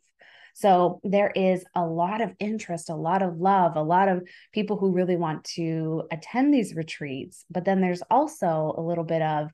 So 0.54 1.00
there 1.04 1.32
is 1.36 1.66
a 1.76 1.86
lot 1.86 2.22
of 2.22 2.34
interest, 2.40 2.90
a 2.90 2.96
lot 2.96 3.22
of 3.22 3.38
love, 3.38 3.76
a 3.76 3.82
lot 3.82 4.08
of 4.08 4.28
people 4.54 4.78
who 4.78 4.92
really 4.92 5.16
want 5.18 5.44
to 5.56 6.04
attend 6.12 6.54
these 6.54 6.76
retreats. 6.76 7.44
But 7.50 7.66
then 7.66 7.82
there's 7.82 8.04
also 8.10 8.74
a 8.78 8.82
little 8.82 9.04
bit 9.04 9.22
of, 9.22 9.50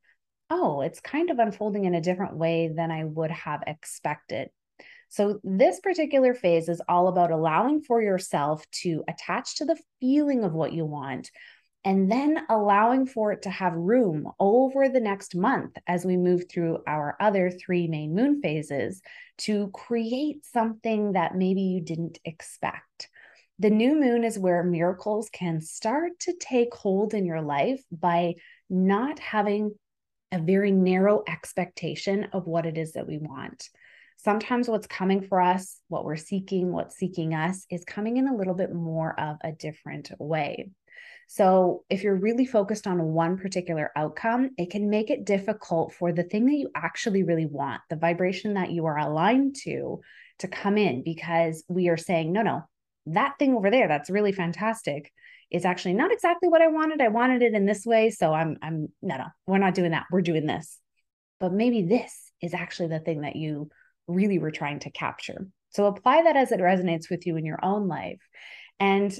oh, 0.50 0.82
it's 0.82 1.00
kind 1.00 1.30
of 1.30 1.40
unfolding 1.40 1.86
in 1.86 1.96
a 1.96 2.02
different 2.02 2.36
way 2.36 2.72
than 2.76 2.92
I 2.92 3.06
would 3.06 3.32
have 3.32 3.64
expected. 3.66 4.50
So, 5.12 5.40
this 5.44 5.80
particular 5.80 6.36
phase 6.36 6.70
is 6.70 6.82
all 6.88 7.08
about 7.08 7.32
allowing 7.32 7.82
for 7.82 8.00
yourself 8.00 8.64
to 8.84 9.04
attach 9.08 9.56
to 9.56 9.66
the 9.66 9.80
feeling 10.00 10.44
of 10.44 10.54
what 10.54 10.72
you 10.72 10.86
want 10.86 11.32
and 11.90 12.12
then 12.12 12.46
allowing 12.50 13.08
for 13.08 13.32
it 13.32 13.42
to 13.42 13.50
have 13.50 13.74
room 13.74 14.32
over 14.40 14.88
the 14.88 15.00
next 15.00 15.36
month 15.36 15.76
as 15.88 16.06
we 16.06 16.18
move 16.18 16.44
through 16.48 16.78
our 16.86 17.18
other 17.20 17.50
three 17.50 17.88
main 17.88 18.14
moon 18.14 18.44
phases 18.44 19.02
to 19.40 19.72
create 19.74 20.46
something 20.46 21.14
that 21.14 21.34
maybe 21.34 21.62
you 21.62 21.82
didn't 21.82 22.20
expect. 22.24 23.10
The 23.58 23.72
new 23.72 24.00
moon 24.00 24.24
is 24.24 24.38
where 24.38 24.64
miracles 24.64 25.32
can 25.34 25.62
start 25.62 26.12
to 26.20 26.34
take 26.40 26.76
hold 26.76 27.16
in 27.16 27.26
your 27.26 27.42
life 27.42 27.82
by 27.92 28.36
not 28.70 29.18
having 29.18 29.74
a 30.32 30.38
very 30.38 30.72
narrow 30.72 31.24
expectation 31.28 32.28
of 32.34 32.46
what 32.46 32.68
it 32.68 32.78
is 32.78 32.94
that 32.94 33.08
we 33.08 33.18
want. 33.18 33.68
Sometimes 34.18 34.70
what's 34.70 34.86
coming 34.86 35.24
for 35.24 35.42
us, 35.42 35.80
what 35.88 36.06
we're 36.06 36.18
seeking, 36.18 36.72
what's 36.72 36.98
seeking 36.98 37.34
us 37.34 37.66
is 37.72 37.84
coming 37.84 38.18
in 38.18 38.28
a 38.28 38.36
little 38.36 38.54
bit 38.54 38.72
more 38.72 39.20
of 39.20 39.38
a 39.44 39.54
different 39.54 40.12
way. 40.20 40.70
So, 41.32 41.84
if 41.90 42.04
you're 42.04 42.16
really 42.16 42.46
focused 42.46 42.88
on 42.88 43.14
one 43.14 43.38
particular 43.38 43.92
outcome, 43.96 44.50
it 44.58 44.72
can 44.72 44.90
make 44.90 45.12
it 45.12 45.26
difficult 45.26 45.94
for 45.94 46.12
the 46.12 46.24
thing 46.24 46.48
that 46.48 46.56
you 46.56 46.72
actually 46.76 47.24
really 47.24 47.46
want, 47.46 47.82
the 47.90 47.96
vibration 47.96 48.56
that 48.56 48.72
you 48.72 48.88
are 48.88 48.98
aligned 48.98 49.56
to, 49.64 50.02
to 50.40 50.48
come 50.48 50.78
in 50.78 51.04
because 51.04 51.64
we 51.68 51.90
are 51.90 51.98
saying, 51.98 52.34
no, 52.34 52.42
no, 52.42 52.64
that 53.06 53.36
thing 53.38 53.54
over 53.54 53.70
there, 53.70 53.88
that's 53.88 54.10
really 54.10 54.32
fantastic 54.32 55.12
it's 55.52 55.66
actually 55.66 55.94
not 55.94 56.12
exactly 56.12 56.48
what 56.48 56.62
I 56.62 56.68
wanted. 56.68 57.02
I 57.02 57.08
wanted 57.08 57.42
it 57.42 57.54
in 57.54 57.66
this 57.66 57.86
way. 57.86 58.12
So 58.12 58.34
I'm, 58.34 58.58
I'm, 58.62 58.90
no, 59.02 59.18
no, 59.18 59.26
we're 59.48 59.58
not 59.58 59.74
doing 59.74 59.92
that. 59.92 60.06
We're 60.12 60.22
doing 60.22 60.46
this. 60.46 60.80
But 61.40 61.54
maybe 61.54 61.84
this 61.84 62.32
is 62.42 62.54
actually 62.54 62.90
the 62.90 63.00
thing 63.00 63.22
that 63.22 63.36
you 63.36 63.70
really 64.08 64.40
were 64.40 64.52
trying 64.52 64.80
to 64.80 64.92
capture. 64.92 65.48
So 65.70 65.86
apply 65.86 66.24
that 66.24 66.36
as 66.36 66.52
it 66.52 66.60
resonates 66.60 67.10
with 67.10 67.26
you 67.26 67.36
in 67.38 67.46
your 67.46 67.60
own 67.64 67.88
life. 67.88 68.22
And 68.80 69.18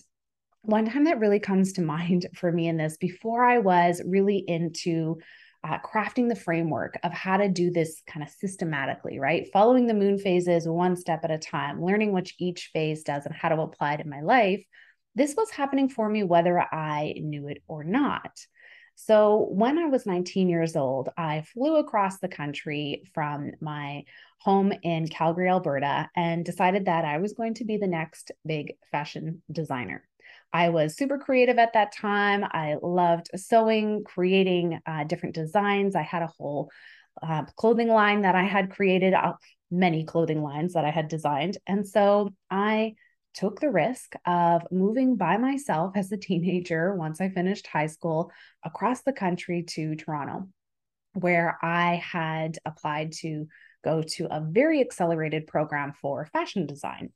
one 0.62 0.90
time 0.90 1.06
that 1.06 1.20
really 1.20 1.40
comes 1.40 1.74
to 1.74 1.82
mind 1.82 2.28
for 2.36 2.52
me 2.52 2.68
in 2.68 2.78
this, 2.78 2.98
before 2.98 3.44
I 3.44 3.60
was 3.60 4.02
really 4.06 4.44
into 4.48 5.18
uh, 5.64 5.78
crafting 5.80 6.30
the 6.30 6.36
framework 6.36 6.98
of 7.04 7.12
how 7.12 7.38
to 7.38 7.50
do 7.50 7.70
this 7.70 8.02
kind 8.08 8.24
of 8.24 8.30
systematically, 8.30 9.20
right? 9.20 9.50
Following 9.52 9.88
the 9.88 9.94
moon 9.94 10.18
phases 10.18 10.68
one 10.68 10.96
step 10.96 11.26
at 11.26 11.32
a 11.32 11.38
time, 11.38 11.84
learning 11.84 12.14
what 12.14 12.32
each 12.40 12.70
phase 12.72 13.04
does 13.04 13.26
and 13.26 13.36
how 13.36 13.50
to 13.50 13.62
apply 13.62 13.96
it 13.96 14.00
in 14.00 14.10
my 14.10 14.22
life. 14.22 14.64
This 15.16 15.36
was 15.36 15.50
happening 15.50 15.90
for 15.90 16.08
me 16.08 16.24
whether 16.24 16.60
I 16.60 17.16
knew 17.18 17.48
it 17.48 17.62
or 17.68 17.84
not. 17.84 18.40
So, 18.96 19.48
when 19.52 19.78
I 19.78 19.86
was 19.86 20.06
19 20.06 20.50
years 20.50 20.76
old, 20.76 21.10
I 21.18 21.44
flew 21.54 21.78
across 21.78 22.20
the 22.20 22.28
country 22.28 23.04
from 23.14 23.52
my 23.62 24.04
home 24.40 24.74
in 24.84 25.08
Calgary, 25.08 25.50
Alberta, 25.50 26.10
and 26.16 26.44
decided 26.44 26.86
that 26.86 27.06
I 27.06 27.18
was 27.18 27.34
going 27.34 27.54
to 27.56 27.66
be 27.66 27.78
the 27.78 27.88
next 27.88 28.32
big 28.46 28.74
fashion 28.92 29.42
designer. 29.50 30.04
I 30.52 30.70
was 30.70 30.96
super 30.96 31.18
creative 31.18 31.60
at 31.60 31.74
that 31.74 31.94
time. 31.94 32.44
I 32.44 32.76
loved 32.82 33.30
sewing, 33.36 34.04
creating 34.04 34.80
uh, 34.86 35.04
different 35.04 35.36
designs. 35.36 35.96
I 35.96 36.02
had 36.02 36.24
a 36.24 36.34
whole 36.38 36.72
uh, 37.22 37.44
clothing 37.56 37.90
line 37.90 38.22
that 38.22 38.36
I 38.36 38.44
had 38.44 38.72
created, 38.72 39.14
uh, 39.14 39.34
many 39.70 40.04
clothing 40.04 40.42
lines 40.42 40.74
that 40.74 40.86
I 40.86 40.92
had 40.92 41.08
designed. 41.08 41.58
And 41.68 41.88
so 41.88 42.30
I 42.50 42.96
took 43.36 43.60
the 43.60 43.70
risk 43.70 44.14
of 44.26 44.64
moving 44.72 45.16
by 45.16 45.38
myself 45.38 45.96
as 45.96 46.12
a 46.12 46.18
teenager 46.18 46.96
once 46.96 47.22
I 47.22 47.30
finished 47.30 47.68
high 47.68 47.88
school 47.88 48.32
across 48.64 49.02
the 49.02 49.14
country 49.14 49.64
to 49.70 49.96
Toronto, 49.96 50.50
where 51.14 51.58
I 51.62 51.96
had 51.96 52.58
applied 52.66 53.12
to 53.20 53.48
go 53.84 54.02
to 54.02 54.28
a 54.34 54.42
very 54.42 54.82
accelerated 54.82 55.48
program 55.48 55.94
for 55.94 56.26
fashion 56.34 56.66
design. 56.66 57.12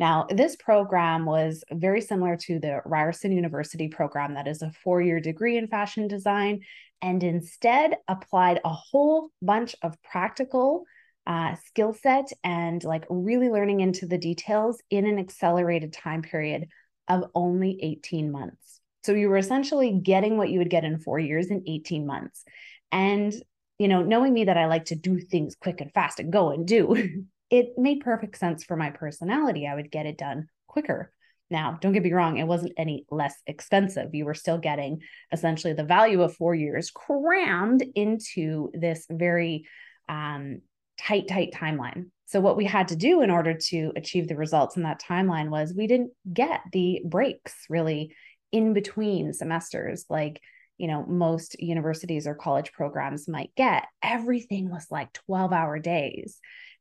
Now, 0.00 0.26
this 0.30 0.56
program 0.56 1.26
was 1.26 1.62
very 1.70 2.00
similar 2.00 2.34
to 2.44 2.58
the 2.58 2.80
Ryerson 2.86 3.32
University 3.32 3.88
program, 3.88 4.32
that 4.32 4.48
is 4.48 4.62
a 4.62 4.72
four 4.82 5.02
year 5.02 5.20
degree 5.20 5.58
in 5.58 5.68
fashion 5.68 6.08
design, 6.08 6.62
and 7.02 7.22
instead 7.22 7.96
applied 8.08 8.60
a 8.64 8.72
whole 8.72 9.28
bunch 9.42 9.76
of 9.82 10.02
practical 10.02 10.84
uh, 11.26 11.54
skill 11.66 11.92
set 11.92 12.32
and 12.42 12.82
like 12.82 13.04
really 13.10 13.50
learning 13.50 13.80
into 13.80 14.06
the 14.06 14.16
details 14.16 14.80
in 14.88 15.06
an 15.06 15.18
accelerated 15.18 15.92
time 15.92 16.22
period 16.22 16.68
of 17.06 17.24
only 17.34 17.78
18 17.82 18.32
months. 18.32 18.80
So 19.04 19.12
you 19.12 19.28
were 19.28 19.36
essentially 19.36 19.92
getting 19.92 20.38
what 20.38 20.48
you 20.48 20.60
would 20.60 20.70
get 20.70 20.84
in 20.84 20.98
four 20.98 21.18
years 21.18 21.48
in 21.48 21.64
18 21.66 22.06
months. 22.06 22.42
And, 22.90 23.34
you 23.78 23.88
know, 23.88 24.02
knowing 24.02 24.32
me 24.32 24.44
that 24.44 24.56
I 24.56 24.64
like 24.66 24.86
to 24.86 24.94
do 24.94 25.20
things 25.20 25.56
quick 25.60 25.82
and 25.82 25.92
fast 25.92 26.20
and 26.20 26.32
go 26.32 26.52
and 26.52 26.66
do, 26.66 27.24
it 27.50 27.72
made 27.76 28.00
perfect 28.00 28.38
sense 28.38 28.64
for 28.64 28.76
my 28.76 28.90
personality. 28.90 29.66
I 29.66 29.74
would 29.74 29.90
get 29.90 30.06
it 30.06 30.18
done 30.18 30.48
quicker. 30.66 31.12
Now, 31.50 31.78
don't 31.80 31.92
get 31.92 32.04
me 32.04 32.12
wrong, 32.12 32.38
it 32.38 32.46
wasn't 32.46 32.74
any 32.76 33.06
less 33.10 33.34
expensive. 33.46 34.14
You 34.14 34.24
were 34.24 34.34
still 34.34 34.58
getting 34.58 35.00
essentially 35.32 35.72
the 35.72 35.84
value 35.84 36.22
of 36.22 36.36
four 36.36 36.54
years 36.54 36.92
crammed 36.92 37.84
into 37.96 38.70
this 38.72 39.04
very 39.10 39.66
um, 40.08 40.60
tight, 40.96 41.26
tight 41.26 41.52
timeline. 41.52 42.10
So, 42.26 42.40
what 42.40 42.56
we 42.56 42.66
had 42.66 42.88
to 42.88 42.96
do 42.96 43.22
in 43.22 43.30
order 43.30 43.54
to 43.54 43.92
achieve 43.96 44.28
the 44.28 44.36
results 44.36 44.76
in 44.76 44.84
that 44.84 45.02
timeline 45.02 45.48
was 45.48 45.74
we 45.74 45.88
didn't 45.88 46.12
get 46.32 46.60
the 46.72 47.02
breaks 47.04 47.64
really 47.68 48.14
in 48.52 48.72
between 48.72 49.32
semesters 49.32 50.04
like 50.08 50.40
you 50.78 50.88
know 50.88 51.04
most 51.06 51.60
universities 51.60 52.26
or 52.26 52.34
college 52.34 52.72
programs 52.72 53.28
might 53.28 53.54
get 53.56 53.84
everything 54.02 54.70
was 54.70 54.86
like 54.90 55.12
12 55.12 55.52
hour 55.52 55.78
days 55.78 56.40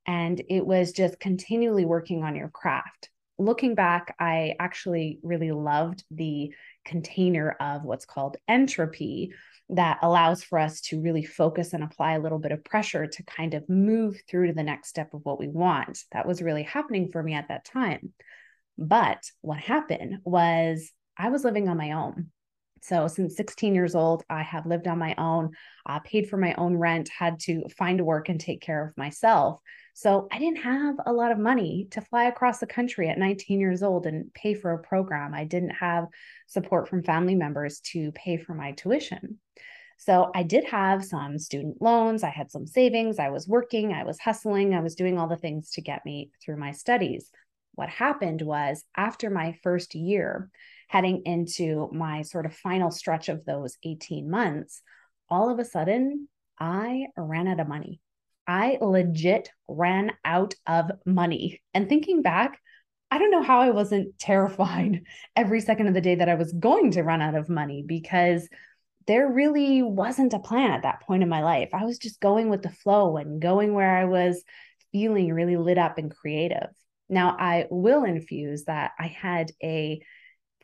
and 0.10 0.42
it 0.50 0.66
was 0.66 0.92
just 0.92 1.20
continually 1.20 1.86
working 1.86 2.24
on 2.24 2.36
your 2.36 2.50
craft. 2.50 3.10
Looking 3.38 3.76
back, 3.76 4.16
I 4.20 4.56
actually 4.60 5.20
really 5.22 5.52
loved 5.52 6.04
the 6.10 6.52
container 6.84 7.52
of 7.62 7.84
what's 7.84 8.08
called 8.08 8.38
entropy 8.48 9.34
that 9.70 10.00
allows 10.02 10.44
for 10.44 10.58
us 10.58 10.82
to 10.82 11.00
really 11.00 11.24
focus 11.24 11.74
and 11.74 11.84
apply 11.84 12.14
a 12.14 12.20
little 12.20 12.40
bit 12.40 12.52
of 12.52 12.64
pressure 12.64 13.06
to 13.06 13.24
kind 13.24 13.54
of 13.54 13.70
move 13.70 14.20
through 14.28 14.48
to 14.48 14.54
the 14.54 14.64
next 14.64 14.90
step 14.90 15.14
of 15.14 15.22
what 15.26 15.40
we 15.40 15.48
want. 15.48 16.00
That 16.12 16.28
was 16.28 16.42
really 16.42 16.64
happening 16.64 17.10
for 17.12 17.22
me 17.22 17.36
at 17.36 17.50
that 17.50 17.66
time. 17.66 18.12
But 18.80 19.30
what 19.42 19.60
happened 19.60 20.22
was 20.24 20.92
I 21.16 21.30
was 21.30 21.44
living 21.44 21.70
on 21.70 21.78
my 21.78 21.92
own. 21.92 22.32
So, 22.82 23.08
since 23.08 23.36
16 23.36 23.76
years 23.76 23.96
old, 23.96 24.24
I 24.30 24.42
have 24.44 24.66
lived 24.66 24.88
on 24.88 24.98
my 24.98 25.16
own, 25.18 25.52
uh, 25.86 26.00
paid 26.00 26.30
for 26.30 26.38
my 26.38 26.54
own 26.56 26.76
rent, 26.76 27.10
had 27.10 27.40
to 27.42 27.64
find 27.78 28.00
work 28.02 28.30
and 28.30 28.40
take 28.40 28.62
care 28.62 28.88
of 28.88 28.98
myself. 28.98 29.60
So, 29.94 30.28
I 30.32 30.40
didn't 30.40 30.64
have 30.64 30.96
a 31.06 31.14
lot 31.14 31.32
of 31.32 31.40
money 31.40 31.88
to 31.92 32.02
fly 32.02 32.26
across 32.26 32.60
the 32.60 32.68
country 32.68 33.10
at 33.10 33.18
19 33.18 33.60
years 33.60 33.84
old 33.84 34.06
and 34.06 34.34
pay 34.34 34.54
for 34.54 34.72
a 34.72 34.82
program. 34.82 35.34
I 35.34 35.46
didn't 35.46 35.72
have 35.72 36.08
support 36.48 36.88
from 36.88 37.04
family 37.04 37.36
members 37.36 37.80
to 37.92 38.12
pay 38.14 38.38
for 38.38 38.54
my 38.54 38.72
tuition. 38.72 39.40
So, 39.98 40.32
I 40.34 40.44
did 40.44 40.64
have 40.66 41.04
some 41.04 41.38
student 41.38 41.82
loans, 41.82 42.24
I 42.24 42.30
had 42.30 42.52
some 42.52 42.66
savings, 42.66 43.20
I 43.20 43.30
was 43.30 43.48
working, 43.48 43.94
I 43.94 44.04
was 44.04 44.20
hustling, 44.20 44.74
I 44.74 44.80
was 44.80 44.96
doing 44.96 45.18
all 45.18 45.28
the 45.28 45.36
things 45.36 45.72
to 45.72 45.82
get 45.82 46.06
me 46.06 46.32
through 46.44 46.58
my 46.58 46.72
studies. 46.72 47.30
What 47.76 47.90
happened 47.90 48.42
was 48.42 48.84
after 48.98 49.30
my 49.30 49.58
first 49.64 49.96
year, 49.96 50.50
heading 50.90 51.22
into 51.26 51.88
my 51.94 52.24
sort 52.24 52.48
of 52.48 52.56
final 52.56 52.90
stretch 52.90 53.30
of 53.30 53.46
those 53.46 53.78
18 53.84 54.30
months, 54.30 54.82
all 55.30 55.52
of 55.52 55.60
a 55.60 55.66
sudden, 55.66 56.28
I 56.60 57.06
ran 57.16 57.48
out 57.48 57.60
of 57.60 57.68
money. 57.68 58.02
I 58.48 58.80
legit 58.82 59.52
ran 59.68 60.12
out 60.26 60.56
of 60.66 60.90
money. 61.06 61.62
And 61.76 61.88
thinking 61.88 62.24
back, 62.24 62.60
I 63.12 63.20
don't 63.20 63.30
know 63.30 63.44
how 63.44 63.62
I 63.62 63.70
wasn't 63.70 64.18
terrified 64.20 65.04
every 65.36 65.62
second 65.62 65.88
of 65.88 65.94
the 65.94 66.02
day 66.02 66.16
that 66.16 66.28
I 66.28 66.36
was 66.36 66.52
going 66.54 66.92
to 66.92 67.04
run 67.04 67.22
out 67.22 67.36
of 67.36 67.50
money 67.50 67.84
because 67.86 68.50
there 69.06 69.32
really 69.32 69.84
wasn't 69.84 70.34
a 70.34 70.40
plan 70.40 70.72
at 70.72 70.82
that 70.82 71.02
point 71.02 71.22
in 71.22 71.30
my 71.30 71.44
life. 71.44 71.70
I 71.72 71.86
was 71.86 72.00
just 72.00 72.20
going 72.20 72.50
with 72.50 72.64
the 72.64 72.70
flow 72.72 73.18
and 73.18 73.40
going 73.40 73.76
where 73.76 73.96
I 73.96 74.06
was 74.06 74.44
feeling 74.92 75.32
really 75.32 75.56
lit 75.56 75.78
up 75.78 76.00
and 76.00 76.10
creative. 76.10 76.70
Now, 77.10 77.38
I 77.40 77.68
will 77.70 78.04
infuse 78.04 78.66
that 78.66 78.92
I 79.00 79.08
had 79.08 79.52
a 79.64 80.02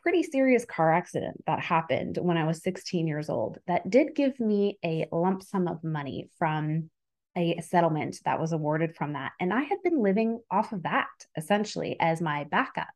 pretty 0.06 0.22
serious 0.22 0.64
car 0.64 0.92
accident 0.92 1.42
that 1.48 1.58
happened 1.58 2.16
when 2.22 2.36
I 2.36 2.46
was 2.46 2.62
16 2.62 3.08
years 3.08 3.28
old 3.28 3.58
that 3.66 3.90
did 3.90 4.14
give 4.14 4.38
me 4.38 4.78
a 4.84 5.08
lump 5.10 5.42
sum 5.42 5.66
of 5.66 5.82
money 5.82 6.30
from 6.38 6.90
a 7.36 7.60
settlement 7.60 8.20
that 8.24 8.40
was 8.40 8.52
awarded 8.52 8.94
from 8.94 9.14
that. 9.14 9.32
And 9.40 9.52
I 9.52 9.62
had 9.62 9.82
been 9.82 10.00
living 10.00 10.38
off 10.48 10.72
of 10.72 10.84
that 10.84 11.08
essentially 11.36 11.96
as 11.98 12.20
my 12.20 12.44
backup. 12.44 12.86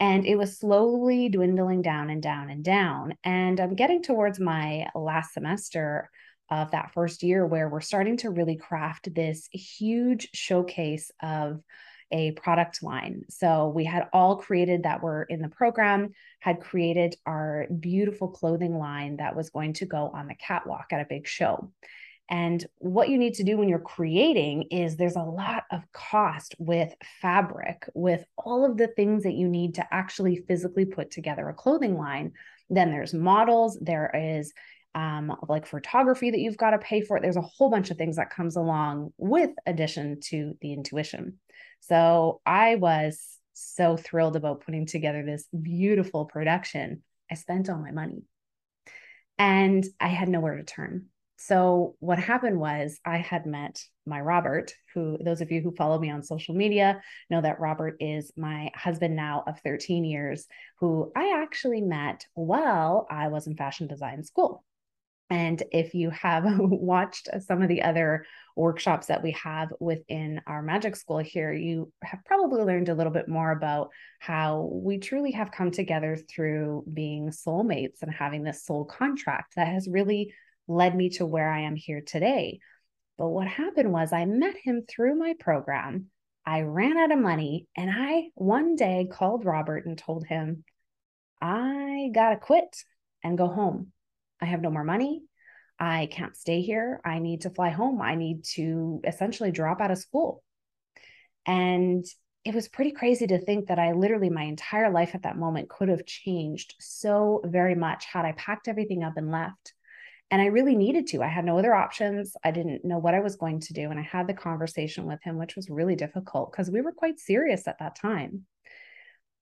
And 0.00 0.24
it 0.24 0.36
was 0.36 0.58
slowly 0.58 1.28
dwindling 1.28 1.82
down 1.82 2.08
and 2.08 2.22
down 2.22 2.48
and 2.48 2.64
down. 2.64 3.12
And 3.22 3.60
I'm 3.60 3.74
getting 3.74 4.02
towards 4.02 4.40
my 4.40 4.86
last 4.94 5.34
semester 5.34 6.08
of 6.48 6.70
that 6.70 6.94
first 6.94 7.22
year 7.22 7.44
where 7.44 7.68
we're 7.68 7.82
starting 7.82 8.16
to 8.16 8.30
really 8.30 8.56
craft 8.56 9.14
this 9.14 9.50
huge 9.52 10.30
showcase 10.32 11.10
of 11.22 11.60
a 12.12 12.32
product 12.32 12.82
line. 12.82 13.24
So 13.28 13.68
we 13.68 13.84
had 13.84 14.08
all 14.12 14.36
created 14.36 14.84
that 14.84 15.02
were 15.02 15.24
in 15.24 15.42
the 15.42 15.48
program, 15.48 16.12
had 16.40 16.60
created 16.60 17.16
our 17.26 17.66
beautiful 17.80 18.28
clothing 18.28 18.78
line 18.78 19.16
that 19.16 19.34
was 19.34 19.50
going 19.50 19.72
to 19.74 19.86
go 19.86 20.10
on 20.14 20.28
the 20.28 20.34
catwalk 20.34 20.86
at 20.92 21.00
a 21.00 21.06
big 21.08 21.26
show. 21.26 21.72
And 22.28 22.64
what 22.78 23.08
you 23.08 23.18
need 23.18 23.34
to 23.34 23.44
do 23.44 23.58
when 23.58 23.68
you're 23.68 23.78
creating 23.78 24.64
is 24.70 24.96
there's 24.96 25.16
a 25.16 25.22
lot 25.22 25.64
of 25.70 25.82
cost 25.92 26.54
with 26.58 26.94
fabric, 27.20 27.88
with 27.94 28.24
all 28.38 28.64
of 28.64 28.76
the 28.76 28.86
things 28.86 29.24
that 29.24 29.34
you 29.34 29.48
need 29.48 29.74
to 29.74 29.86
actually 29.92 30.36
physically 30.36 30.84
put 30.84 31.10
together 31.10 31.48
a 31.48 31.54
clothing 31.54 31.98
line. 31.98 32.32
Then 32.70 32.90
there's 32.90 33.12
models, 33.12 33.76
there 33.80 34.10
is 34.14 34.52
um, 34.94 35.36
like 35.48 35.66
photography 35.66 36.30
that 36.30 36.38
you've 36.38 36.56
got 36.56 36.70
to 36.70 36.78
pay 36.78 37.00
for. 37.00 37.20
There's 37.20 37.36
a 37.36 37.42
whole 37.42 37.70
bunch 37.70 37.90
of 37.90 37.98
things 37.98 38.16
that 38.16 38.30
comes 38.30 38.56
along 38.56 39.12
with 39.16 39.50
addition 39.66 40.20
to 40.28 40.56
the 40.60 40.72
intuition. 40.72 41.38
So 41.82 42.40
I 42.46 42.76
was 42.76 43.20
so 43.54 43.96
thrilled 43.96 44.36
about 44.36 44.64
putting 44.64 44.86
together 44.86 45.24
this 45.24 45.46
beautiful 45.48 46.26
production. 46.26 47.02
I 47.30 47.34
spent 47.34 47.68
all 47.68 47.78
my 47.78 47.90
money 47.90 48.22
and 49.36 49.84
I 49.98 50.08
had 50.08 50.28
nowhere 50.28 50.56
to 50.56 50.62
turn. 50.62 51.06
So 51.38 51.96
what 51.98 52.20
happened 52.20 52.60
was 52.60 53.00
I 53.04 53.16
had 53.16 53.46
met 53.46 53.82
my 54.06 54.20
Robert, 54.20 54.72
who 54.94 55.18
those 55.24 55.40
of 55.40 55.50
you 55.50 55.60
who 55.60 55.74
follow 55.74 55.98
me 55.98 56.08
on 56.08 56.22
social 56.22 56.54
media 56.54 57.02
know 57.30 57.40
that 57.40 57.58
Robert 57.58 57.96
is 57.98 58.30
my 58.36 58.70
husband 58.76 59.16
now 59.16 59.42
of 59.48 59.58
13 59.60 60.04
years, 60.04 60.46
who 60.78 61.10
I 61.16 61.42
actually 61.42 61.80
met 61.80 62.26
while 62.34 63.08
I 63.10 63.26
was 63.26 63.48
in 63.48 63.56
fashion 63.56 63.88
design 63.88 64.22
school. 64.22 64.64
And 65.32 65.62
if 65.72 65.94
you 65.94 66.10
have 66.10 66.44
watched 66.58 67.30
some 67.46 67.62
of 67.62 67.68
the 67.68 67.80
other 67.80 68.26
workshops 68.54 69.06
that 69.06 69.22
we 69.22 69.30
have 69.30 69.72
within 69.80 70.42
our 70.46 70.60
magic 70.60 70.94
school 70.94 71.20
here, 71.20 71.54
you 71.54 71.90
have 72.04 72.22
probably 72.26 72.62
learned 72.62 72.90
a 72.90 72.94
little 72.94 73.14
bit 73.14 73.28
more 73.28 73.50
about 73.50 73.88
how 74.18 74.68
we 74.70 74.98
truly 74.98 75.30
have 75.30 75.50
come 75.50 75.70
together 75.70 76.18
through 76.18 76.84
being 76.92 77.30
soulmates 77.30 78.02
and 78.02 78.12
having 78.12 78.42
this 78.42 78.66
soul 78.66 78.84
contract 78.84 79.54
that 79.56 79.68
has 79.68 79.88
really 79.88 80.34
led 80.68 80.94
me 80.94 81.08
to 81.08 81.24
where 81.24 81.50
I 81.50 81.60
am 81.60 81.76
here 81.76 82.02
today. 82.02 82.58
But 83.16 83.28
what 83.28 83.46
happened 83.46 83.90
was 83.90 84.12
I 84.12 84.26
met 84.26 84.56
him 84.62 84.82
through 84.86 85.14
my 85.14 85.34
program. 85.40 86.10
I 86.44 86.60
ran 86.60 86.98
out 86.98 87.10
of 87.10 87.18
money 87.18 87.68
and 87.74 87.90
I 87.90 88.28
one 88.34 88.76
day 88.76 89.08
called 89.10 89.46
Robert 89.46 89.86
and 89.86 89.96
told 89.96 90.26
him, 90.26 90.64
I 91.40 92.10
got 92.14 92.30
to 92.30 92.36
quit 92.36 92.84
and 93.24 93.38
go 93.38 93.46
home. 93.48 93.92
I 94.42 94.46
have 94.46 94.60
no 94.60 94.70
more 94.70 94.84
money. 94.84 95.22
I 95.78 96.08
can't 96.10 96.36
stay 96.36 96.60
here. 96.60 97.00
I 97.04 97.20
need 97.20 97.42
to 97.42 97.50
fly 97.50 97.70
home. 97.70 98.02
I 98.02 98.16
need 98.16 98.44
to 98.54 99.00
essentially 99.04 99.52
drop 99.52 99.80
out 99.80 99.90
of 99.90 99.98
school. 99.98 100.42
And 101.46 102.04
it 102.44 102.54
was 102.54 102.68
pretty 102.68 102.90
crazy 102.90 103.26
to 103.28 103.38
think 103.38 103.68
that 103.68 103.78
I 103.78 103.92
literally, 103.92 104.28
my 104.28 104.42
entire 104.42 104.90
life 104.90 105.14
at 105.14 105.22
that 105.22 105.38
moment 105.38 105.68
could 105.68 105.88
have 105.88 106.04
changed 106.04 106.74
so 106.80 107.40
very 107.44 107.76
much 107.76 108.04
had 108.04 108.24
I 108.24 108.32
packed 108.32 108.68
everything 108.68 109.04
up 109.04 109.16
and 109.16 109.30
left. 109.30 109.74
And 110.30 110.42
I 110.42 110.46
really 110.46 110.74
needed 110.74 111.06
to. 111.08 111.22
I 111.22 111.28
had 111.28 111.44
no 111.44 111.58
other 111.58 111.74
options. 111.74 112.36
I 112.42 112.50
didn't 112.50 112.84
know 112.84 112.98
what 112.98 113.14
I 113.14 113.20
was 113.20 113.36
going 113.36 113.60
to 113.60 113.74
do. 113.74 113.90
And 113.90 114.00
I 114.00 114.02
had 114.02 114.26
the 114.26 114.34
conversation 114.34 115.04
with 115.06 115.22
him, 115.22 115.38
which 115.38 115.56
was 115.56 115.70
really 115.70 115.94
difficult 115.94 116.50
because 116.50 116.70
we 116.70 116.80
were 116.80 116.92
quite 116.92 117.20
serious 117.20 117.68
at 117.68 117.78
that 117.78 117.96
time. 117.96 118.46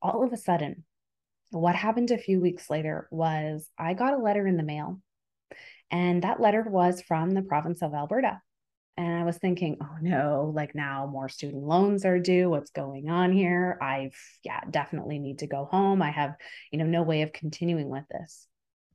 All 0.03 0.25
of 0.25 0.33
a 0.33 0.37
sudden, 0.37 0.85
what 1.51 1.75
happened 1.75 2.11
a 2.11 2.19
few 2.19 2.41
weeks 2.41 2.71
later 2.71 3.09
was 3.11 3.69
I 3.79 3.95
got 3.95 4.15
a 4.15 4.23
letter 4.23 4.47
in 4.47 4.57
the 4.57 4.63
mail, 4.63 5.01
and 5.91 6.23
that 6.23 6.41
letter 6.41 6.63
was 6.63 7.03
from 7.03 7.33
the 7.33 7.43
province 7.43 7.83
of 7.83 7.95
Alberta. 7.95 8.41
And 8.97 9.19
I 9.19 9.25
was 9.25 9.39
thinking, 9.39 9.79
oh 9.81 9.97
no, 10.03 10.53
like 10.55 10.75
now 10.75 11.09
more 11.11 11.29
student 11.29 11.63
loans 11.63 12.05
are 12.05 12.19
due. 12.19 12.51
What's 12.51 12.71
going 12.71 13.09
on 13.09 13.33
here? 13.33 13.79
I've, 13.81 14.15
yeah, 14.45 14.61
definitely 14.71 15.19
need 15.19 15.39
to 15.39 15.47
go 15.47 15.65
home. 15.65 16.03
I 16.03 16.11
have, 16.11 16.35
you 16.71 16.79
know, 16.79 16.85
no 16.85 17.03
way 17.03 17.23
of 17.23 17.33
continuing 17.33 17.89
with 17.89 18.05
this. 18.11 18.47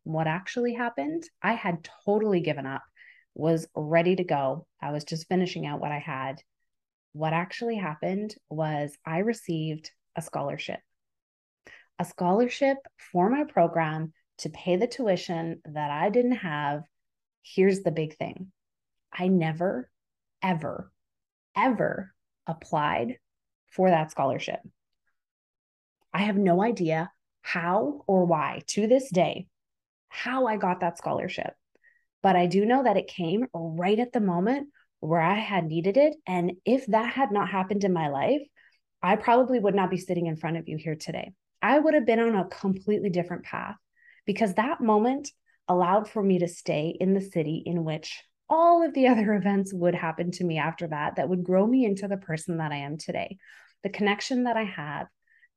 What 0.03 0.27
actually 0.27 0.73
happened? 0.73 1.23
I 1.41 1.53
had 1.53 1.87
totally 2.05 2.41
given 2.41 2.67
up, 2.67 2.83
was 3.33 3.67
ready 3.75 4.15
to 4.17 4.23
go. 4.23 4.67
I 4.79 4.91
was 4.91 5.05
just 5.05 5.27
finishing 5.27 5.65
out 5.65 5.81
what 5.81 5.91
I 5.91 5.99
had. 5.99 6.41
What 7.13 7.33
actually 7.33 7.77
happened 7.77 8.35
was 8.49 8.95
I 9.05 9.19
received 9.19 9.89
a 10.15 10.21
scholarship 10.21 10.79
a 11.99 12.05
scholarship 12.05 12.77
for 13.11 13.29
my 13.29 13.43
program 13.43 14.13
to 14.39 14.49
pay 14.49 14.75
the 14.75 14.87
tuition 14.87 15.61
that 15.65 15.91
I 15.91 16.09
didn't 16.09 16.37
have. 16.37 16.83
Here's 17.41 17.81
the 17.81 17.91
big 17.91 18.17
thing 18.17 18.51
I 19.11 19.27
never, 19.27 19.89
ever, 20.41 20.91
ever 21.55 22.13
applied 22.47 23.17
for 23.71 23.89
that 23.89 24.11
scholarship. 24.11 24.59
I 26.13 26.19
have 26.19 26.37
no 26.37 26.61
idea 26.61 27.11
how 27.41 28.03
or 28.07 28.25
why 28.25 28.61
to 28.67 28.87
this 28.87 29.09
day 29.09 29.47
how 30.09 30.47
I 30.47 30.57
got 30.57 30.79
that 30.79 30.97
scholarship. 30.97 31.53
But 32.23 32.35
I 32.35 32.47
do 32.47 32.65
know 32.65 32.83
that 32.83 32.97
it 32.97 33.07
came 33.07 33.47
right 33.53 33.99
at 33.99 34.13
the 34.13 34.21
moment 34.21 34.69
where 34.99 35.21
I 35.21 35.35
had 35.35 35.65
needed 35.65 35.97
it. 35.97 36.15
And 36.25 36.53
if 36.65 36.87
that 36.87 37.13
had 37.13 37.31
not 37.31 37.49
happened 37.49 37.83
in 37.83 37.93
my 37.93 38.07
life, 38.07 38.41
I 39.03 39.17
probably 39.17 39.59
would 39.59 39.75
not 39.75 39.91
be 39.91 39.97
sitting 39.97 40.25
in 40.25 40.37
front 40.37 40.57
of 40.57 40.67
you 40.67 40.77
here 40.77 40.95
today. 40.95 41.33
I 41.65 41.79
would 41.79 41.95
have 41.95 42.05
been 42.05 42.19
on 42.19 42.35
a 42.35 42.45
completely 42.45 43.09
different 43.09 43.43
path 43.43 43.75
because 44.27 44.53
that 44.53 44.81
moment 44.81 45.31
allowed 45.67 46.07
for 46.07 46.21
me 46.21 46.37
to 46.37 46.47
stay 46.47 46.95
in 46.99 47.15
the 47.15 47.21
city 47.21 47.63
in 47.65 47.83
which 47.83 48.21
all 48.47 48.85
of 48.85 48.93
the 48.93 49.07
other 49.11 49.33
events 49.33 49.73
would 49.73 49.95
happen 49.95 50.29
to 50.33 50.43
me 50.43 50.59
after 50.59 50.87
that, 50.87 51.15
that 51.15 51.27
would 51.27 51.43
grow 51.43 51.65
me 51.65 51.83
into 51.83 52.07
the 52.07 52.17
person 52.17 52.57
that 52.57 52.71
I 52.71 52.77
am 52.77 52.97
today. 52.97 53.37
The 53.81 53.89
connection 53.89 54.43
that 54.43 54.57
I 54.57 54.65
have, 54.65 55.07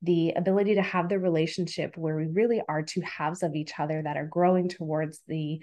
the 0.00 0.32
ability 0.32 0.76
to 0.76 0.82
have 0.82 1.10
the 1.10 1.18
relationship 1.18 1.98
where 1.98 2.16
we 2.16 2.24
really 2.26 2.62
are 2.66 2.82
two 2.82 3.02
halves 3.02 3.42
of 3.42 3.54
each 3.54 3.72
other 3.78 4.00
that 4.02 4.16
are 4.16 4.26
growing 4.26 4.70
towards 4.70 5.20
the 5.28 5.60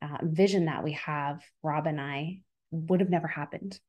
uh, 0.00 0.18
vision 0.22 0.66
that 0.66 0.84
we 0.84 0.92
have, 0.92 1.42
Rob 1.64 1.88
and 1.88 2.00
I, 2.00 2.38
would 2.70 3.00
have 3.00 3.10
never 3.10 3.26
happened. 3.26 3.80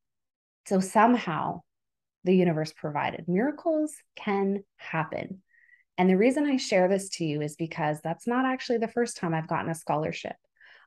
So 0.65 0.79
somehow 0.79 1.61
the 2.23 2.35
universe 2.35 2.73
provided. 2.73 3.25
Miracles 3.27 3.93
can 4.15 4.63
happen. 4.77 5.43
And 5.99 6.09
the 6.09 6.17
reason 6.17 6.45
I 6.45 6.55
share 6.55 6.87
this 6.87 7.09
to 7.17 7.25
you 7.25 7.41
is 7.41 7.57
because 7.57 7.99
that's 8.01 8.25
not 8.25 8.45
actually 8.45 8.77
the 8.77 8.87
first 8.87 9.17
time 9.17 9.33
I've 9.33 9.49
gotten 9.49 9.69
a 9.69 9.75
scholarship. 9.75 10.37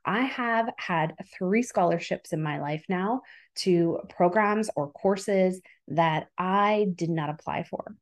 I 0.06 0.22
have 0.22 0.70
had 0.78 1.14
three 1.36 1.62
scholarships 1.62 2.32
in 2.32 2.42
my 2.42 2.58
life 2.60 2.86
now 2.88 3.20
to 3.56 4.00
programs 4.08 4.70
or 4.74 4.90
courses 4.90 5.60
that 5.88 6.28
I 6.38 6.86
did 6.94 7.10
not 7.10 7.28
apply 7.28 7.64
for. 7.64 7.94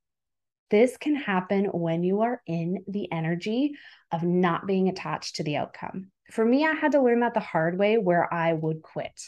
This 0.71 0.97
can 0.97 1.17
happen 1.17 1.65
when 1.65 2.05
you 2.05 2.21
are 2.21 2.41
in 2.47 2.85
the 2.87 3.11
energy 3.11 3.73
of 4.13 4.23
not 4.23 4.69
being 4.69 4.89
attached 4.89 5.37
to 5.37 5.43
the 5.43 5.57
outcome. 5.57 6.13
For 6.31 6.45
me, 6.45 6.65
I 6.65 6.75
had 6.75 6.93
to 6.93 7.03
learn 7.03 7.21
that 7.21 7.35
the 7.35 7.41
hard 7.41 7.77
way 7.77 7.99
where 7.99 8.33
I 8.33 8.53
would 8.53 8.83
quit. 8.83 9.21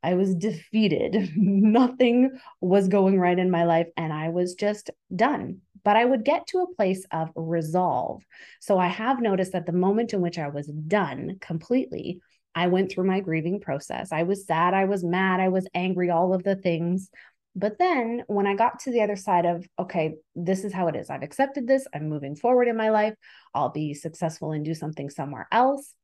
I 0.00 0.14
was 0.14 0.32
defeated. 0.36 1.32
Nothing 1.36 2.38
was 2.60 2.86
going 2.86 3.18
right 3.18 3.36
in 3.36 3.50
my 3.50 3.64
life, 3.64 3.88
and 3.96 4.12
I 4.12 4.28
was 4.28 4.54
just 4.54 4.90
done 5.14 5.62
but 5.86 5.96
I 5.96 6.04
would 6.04 6.24
get 6.24 6.48
to 6.48 6.62
a 6.62 6.74
place 6.74 7.06
of 7.12 7.30
resolve. 7.36 8.24
So 8.58 8.76
I 8.76 8.88
have 8.88 9.20
noticed 9.20 9.52
that 9.52 9.66
the 9.66 9.72
moment 9.72 10.12
in 10.12 10.20
which 10.20 10.36
I 10.36 10.48
was 10.48 10.66
done 10.66 11.36
completely, 11.40 12.20
I 12.56 12.66
went 12.66 12.90
through 12.90 13.06
my 13.06 13.20
grieving 13.20 13.60
process. 13.60 14.10
I 14.10 14.24
was 14.24 14.46
sad, 14.46 14.74
I 14.74 14.86
was 14.86 15.04
mad, 15.04 15.38
I 15.38 15.48
was 15.48 15.68
angry, 15.74 16.10
all 16.10 16.34
of 16.34 16.42
the 16.42 16.56
things. 16.56 17.08
But 17.54 17.78
then 17.78 18.24
when 18.26 18.48
I 18.48 18.56
got 18.56 18.80
to 18.80 18.90
the 18.90 19.02
other 19.02 19.14
side 19.14 19.46
of, 19.46 19.64
okay, 19.78 20.16
this 20.34 20.64
is 20.64 20.72
how 20.72 20.88
it 20.88 20.96
is. 20.96 21.08
I've 21.08 21.22
accepted 21.22 21.68
this. 21.68 21.86
I'm 21.94 22.08
moving 22.08 22.34
forward 22.34 22.66
in 22.66 22.76
my 22.76 22.88
life. 22.88 23.14
I'll 23.54 23.70
be 23.70 23.94
successful 23.94 24.50
and 24.50 24.64
do 24.64 24.74
something 24.74 25.08
somewhere 25.08 25.46
else. 25.52 25.94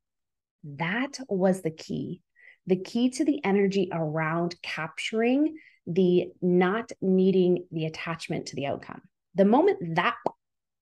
That 0.62 1.18
was 1.28 1.62
the 1.62 1.72
key. 1.72 2.20
The 2.68 2.76
key 2.76 3.10
to 3.10 3.24
the 3.24 3.44
energy 3.44 3.88
around 3.92 4.54
capturing 4.62 5.56
the 5.88 6.28
not 6.40 6.92
needing 7.00 7.64
the 7.72 7.86
attachment 7.86 8.46
to 8.46 8.54
the 8.54 8.66
outcome 8.66 9.02
the 9.34 9.44
moment 9.44 9.96
that 9.96 10.16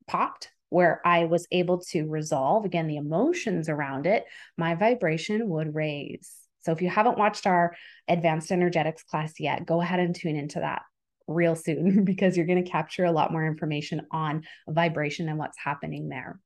popped, 0.07 0.51
where 0.71 1.01
I 1.05 1.25
was 1.25 1.47
able 1.51 1.81
to 1.91 2.07
resolve 2.07 2.65
again 2.65 2.87
the 2.87 2.97
emotions 2.97 3.69
around 3.69 4.07
it, 4.07 4.25
my 4.57 4.75
vibration 4.75 5.49
would 5.49 5.75
raise. 5.75 6.33
So 6.61 6.73
if 6.73 6.83
you 6.83 6.89
haven't 6.89 7.19
watched 7.19 7.47
our 7.47 7.75
advanced 8.07 8.53
energetics 8.53 9.03
class 9.03 9.41
yet, 9.41 9.67
go 9.67 9.81
ahead 9.81 10.01
and 10.01 10.15
tune 10.15 10.37
into 10.37 10.61
that 10.61 10.83
real 11.27 11.57
soon 11.57 12.05
because 12.05 12.37
you're 12.37 12.47
going 12.47 12.63
to 12.63 12.71
capture 12.71 13.05
a 13.05 13.13
lot 13.13 13.33
more 13.33 13.47
information 13.47 14.07
on 14.11 14.45
vibration 14.69 15.29
and 15.29 15.39
what's 15.39 15.59
happening 15.59 16.09
there. 16.09 16.39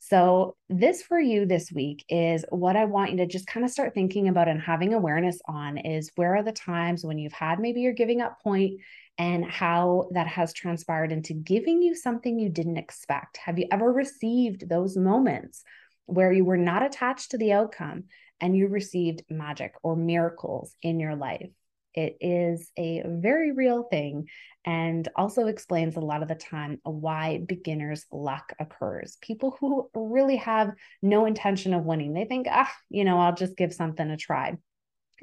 So, 0.00 0.56
this 0.68 1.02
for 1.02 1.18
you 1.18 1.44
this 1.44 1.72
week 1.72 2.04
is 2.08 2.44
what 2.50 2.76
I 2.76 2.84
want 2.84 3.10
you 3.10 3.16
to 3.18 3.26
just 3.26 3.46
kind 3.46 3.64
of 3.64 3.70
start 3.70 3.94
thinking 3.94 4.28
about 4.28 4.48
and 4.48 4.60
having 4.60 4.94
awareness 4.94 5.40
on 5.46 5.76
is 5.76 6.12
where 6.14 6.36
are 6.36 6.42
the 6.42 6.52
times 6.52 7.04
when 7.04 7.18
you've 7.18 7.32
had 7.32 7.58
maybe 7.58 7.80
your 7.80 7.92
giving 7.92 8.20
up 8.20 8.40
point 8.40 8.80
and 9.18 9.44
how 9.44 10.08
that 10.12 10.28
has 10.28 10.52
transpired 10.52 11.10
into 11.10 11.34
giving 11.34 11.82
you 11.82 11.94
something 11.96 12.38
you 12.38 12.48
didn't 12.48 12.76
expect. 12.76 13.38
Have 13.38 13.58
you 13.58 13.66
ever 13.72 13.92
received 13.92 14.68
those 14.68 14.96
moments 14.96 15.64
where 16.06 16.32
you 16.32 16.44
were 16.44 16.56
not 16.56 16.84
attached 16.84 17.32
to 17.32 17.38
the 17.38 17.52
outcome 17.52 18.04
and 18.40 18.56
you 18.56 18.68
received 18.68 19.24
magic 19.28 19.74
or 19.82 19.96
miracles 19.96 20.76
in 20.80 21.00
your 21.00 21.16
life? 21.16 21.50
It 21.94 22.16
is 22.20 22.70
a 22.76 23.02
very 23.06 23.52
real 23.52 23.84
thing 23.84 24.28
and 24.64 25.08
also 25.16 25.46
explains 25.46 25.96
a 25.96 26.00
lot 26.00 26.22
of 26.22 26.28
the 26.28 26.34
time 26.34 26.80
why 26.84 27.42
beginners 27.46 28.04
luck 28.12 28.52
occurs. 28.60 29.16
People 29.20 29.56
who 29.58 29.90
really 29.94 30.36
have 30.36 30.72
no 31.02 31.24
intention 31.24 31.74
of 31.74 31.84
winning, 31.84 32.12
they 32.12 32.24
think, 32.24 32.46
ah, 32.50 32.72
you 32.90 33.04
know, 33.04 33.18
I'll 33.18 33.34
just 33.34 33.56
give 33.56 33.72
something 33.72 34.08
a 34.10 34.16
try 34.16 34.56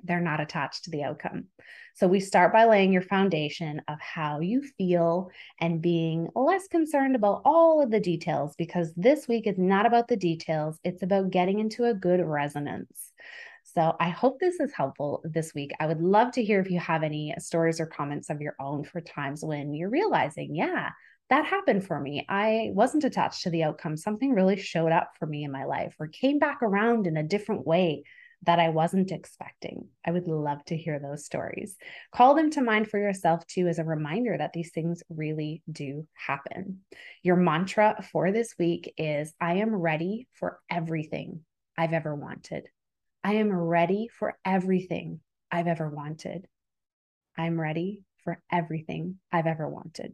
they're 0.04 0.21
not 0.21 0.41
attached 0.41 0.86
to 0.86 0.91
the 0.91 1.04
outcome. 1.04 1.45
So 1.95 2.08
we 2.08 2.19
start 2.19 2.51
by 2.51 2.65
laying 2.65 2.91
your 2.91 3.01
foundation 3.01 3.82
of 3.88 3.99
how 4.01 4.41
you 4.41 4.62
feel 4.78 5.30
and 5.62 5.82
being 5.82 6.28
less 6.36 6.67
concerned 6.67 7.15
about 7.15 7.41
all 7.45 7.82
of 7.82 7.89
the 7.89 7.99
details 7.99 8.54
because 8.58 8.93
this 8.95 9.28
week 9.28 9.47
is 9.47 9.58
not 9.58 9.86
about 9.86 10.08
the 10.08 10.17
details, 10.17 10.78
it's 10.84 11.04
about 11.04 11.32
getting 11.32 11.60
into 11.60 11.86
a 11.86 11.93
good 11.93 12.19
resonance. 12.19 13.13
So 13.76 13.94
I 14.00 14.08
hope 14.08 14.40
this 14.40 14.62
is 14.62 14.72
helpful 14.72 15.22
this 15.26 15.54
week. 15.54 15.74
I 15.82 15.88
would 15.88 16.02
love 16.02 16.32
to 16.34 16.44
hear 16.44 16.62
if 16.62 16.72
you 16.72 16.80
have 16.80 17.04
any 17.04 17.36
stories 17.40 17.82
or 17.82 17.86
comments 17.86 18.30
of 18.30 18.40
your 18.40 18.56
own 18.58 18.86
for 18.86 19.02
times 19.02 19.44
when 19.44 19.74
you're 19.74 19.90
realizing, 19.90 20.56
yeah, 20.56 20.92
that 21.30 21.46
happened 21.46 21.86
for 21.86 22.00
me. 22.00 22.26
I 22.30 22.70
wasn't 22.72 23.04
attached 23.04 23.44
to 23.44 23.50
the 23.50 23.64
outcome. 23.64 23.98
Something 23.98 24.34
really 24.34 24.56
showed 24.56 24.94
up 24.94 25.12
for 25.20 25.26
me 25.26 25.44
in 25.44 25.52
my 25.52 25.66
life 25.66 25.94
or 26.00 26.08
came 26.08 26.40
back 26.40 26.60
around 26.62 27.06
in 27.06 27.18
a 27.18 27.24
different 27.24 27.68
way 27.68 28.04
that 28.44 28.60
I 28.60 28.70
wasn't 28.70 29.12
expecting. 29.12 29.90
I 30.06 30.12
would 30.12 30.30
love 30.30 30.64
to 30.66 30.78
hear 30.78 30.98
those 30.98 31.26
stories. 31.26 31.76
Call 32.14 32.34
them 32.34 32.52
to 32.52 32.62
mind 32.62 32.90
for 32.90 32.98
yourself 32.98 33.46
too 33.46 33.68
as 33.68 33.80
a 33.80 33.84
reminder 33.84 34.38
that 34.38 34.54
these 34.54 34.72
things 34.72 35.04
really 35.10 35.64
do 35.70 36.08
happen. 36.14 36.80
Your 37.24 37.36
mantra 37.36 38.06
for 38.10 38.32
this 38.32 38.56
week 38.58 38.94
is 38.98 39.34
I 39.42 39.56
am 39.56 39.76
ready 39.76 40.30
for 40.32 40.60
everything 40.70 41.42
I've 41.78 41.92
ever 41.92 42.16
wanted. 42.16 42.70
I 43.26 43.34
am 43.38 43.52
ready 43.52 44.08
for 44.20 44.38
everything 44.46 45.20
I've 45.52 45.66
ever 45.66 45.90
wanted. 45.90 46.46
I'm 47.36 47.60
ready 47.60 48.04
for 48.24 48.40
everything 48.52 49.16
I've 49.32 49.48
ever 49.48 49.68
wanted. 49.68 50.14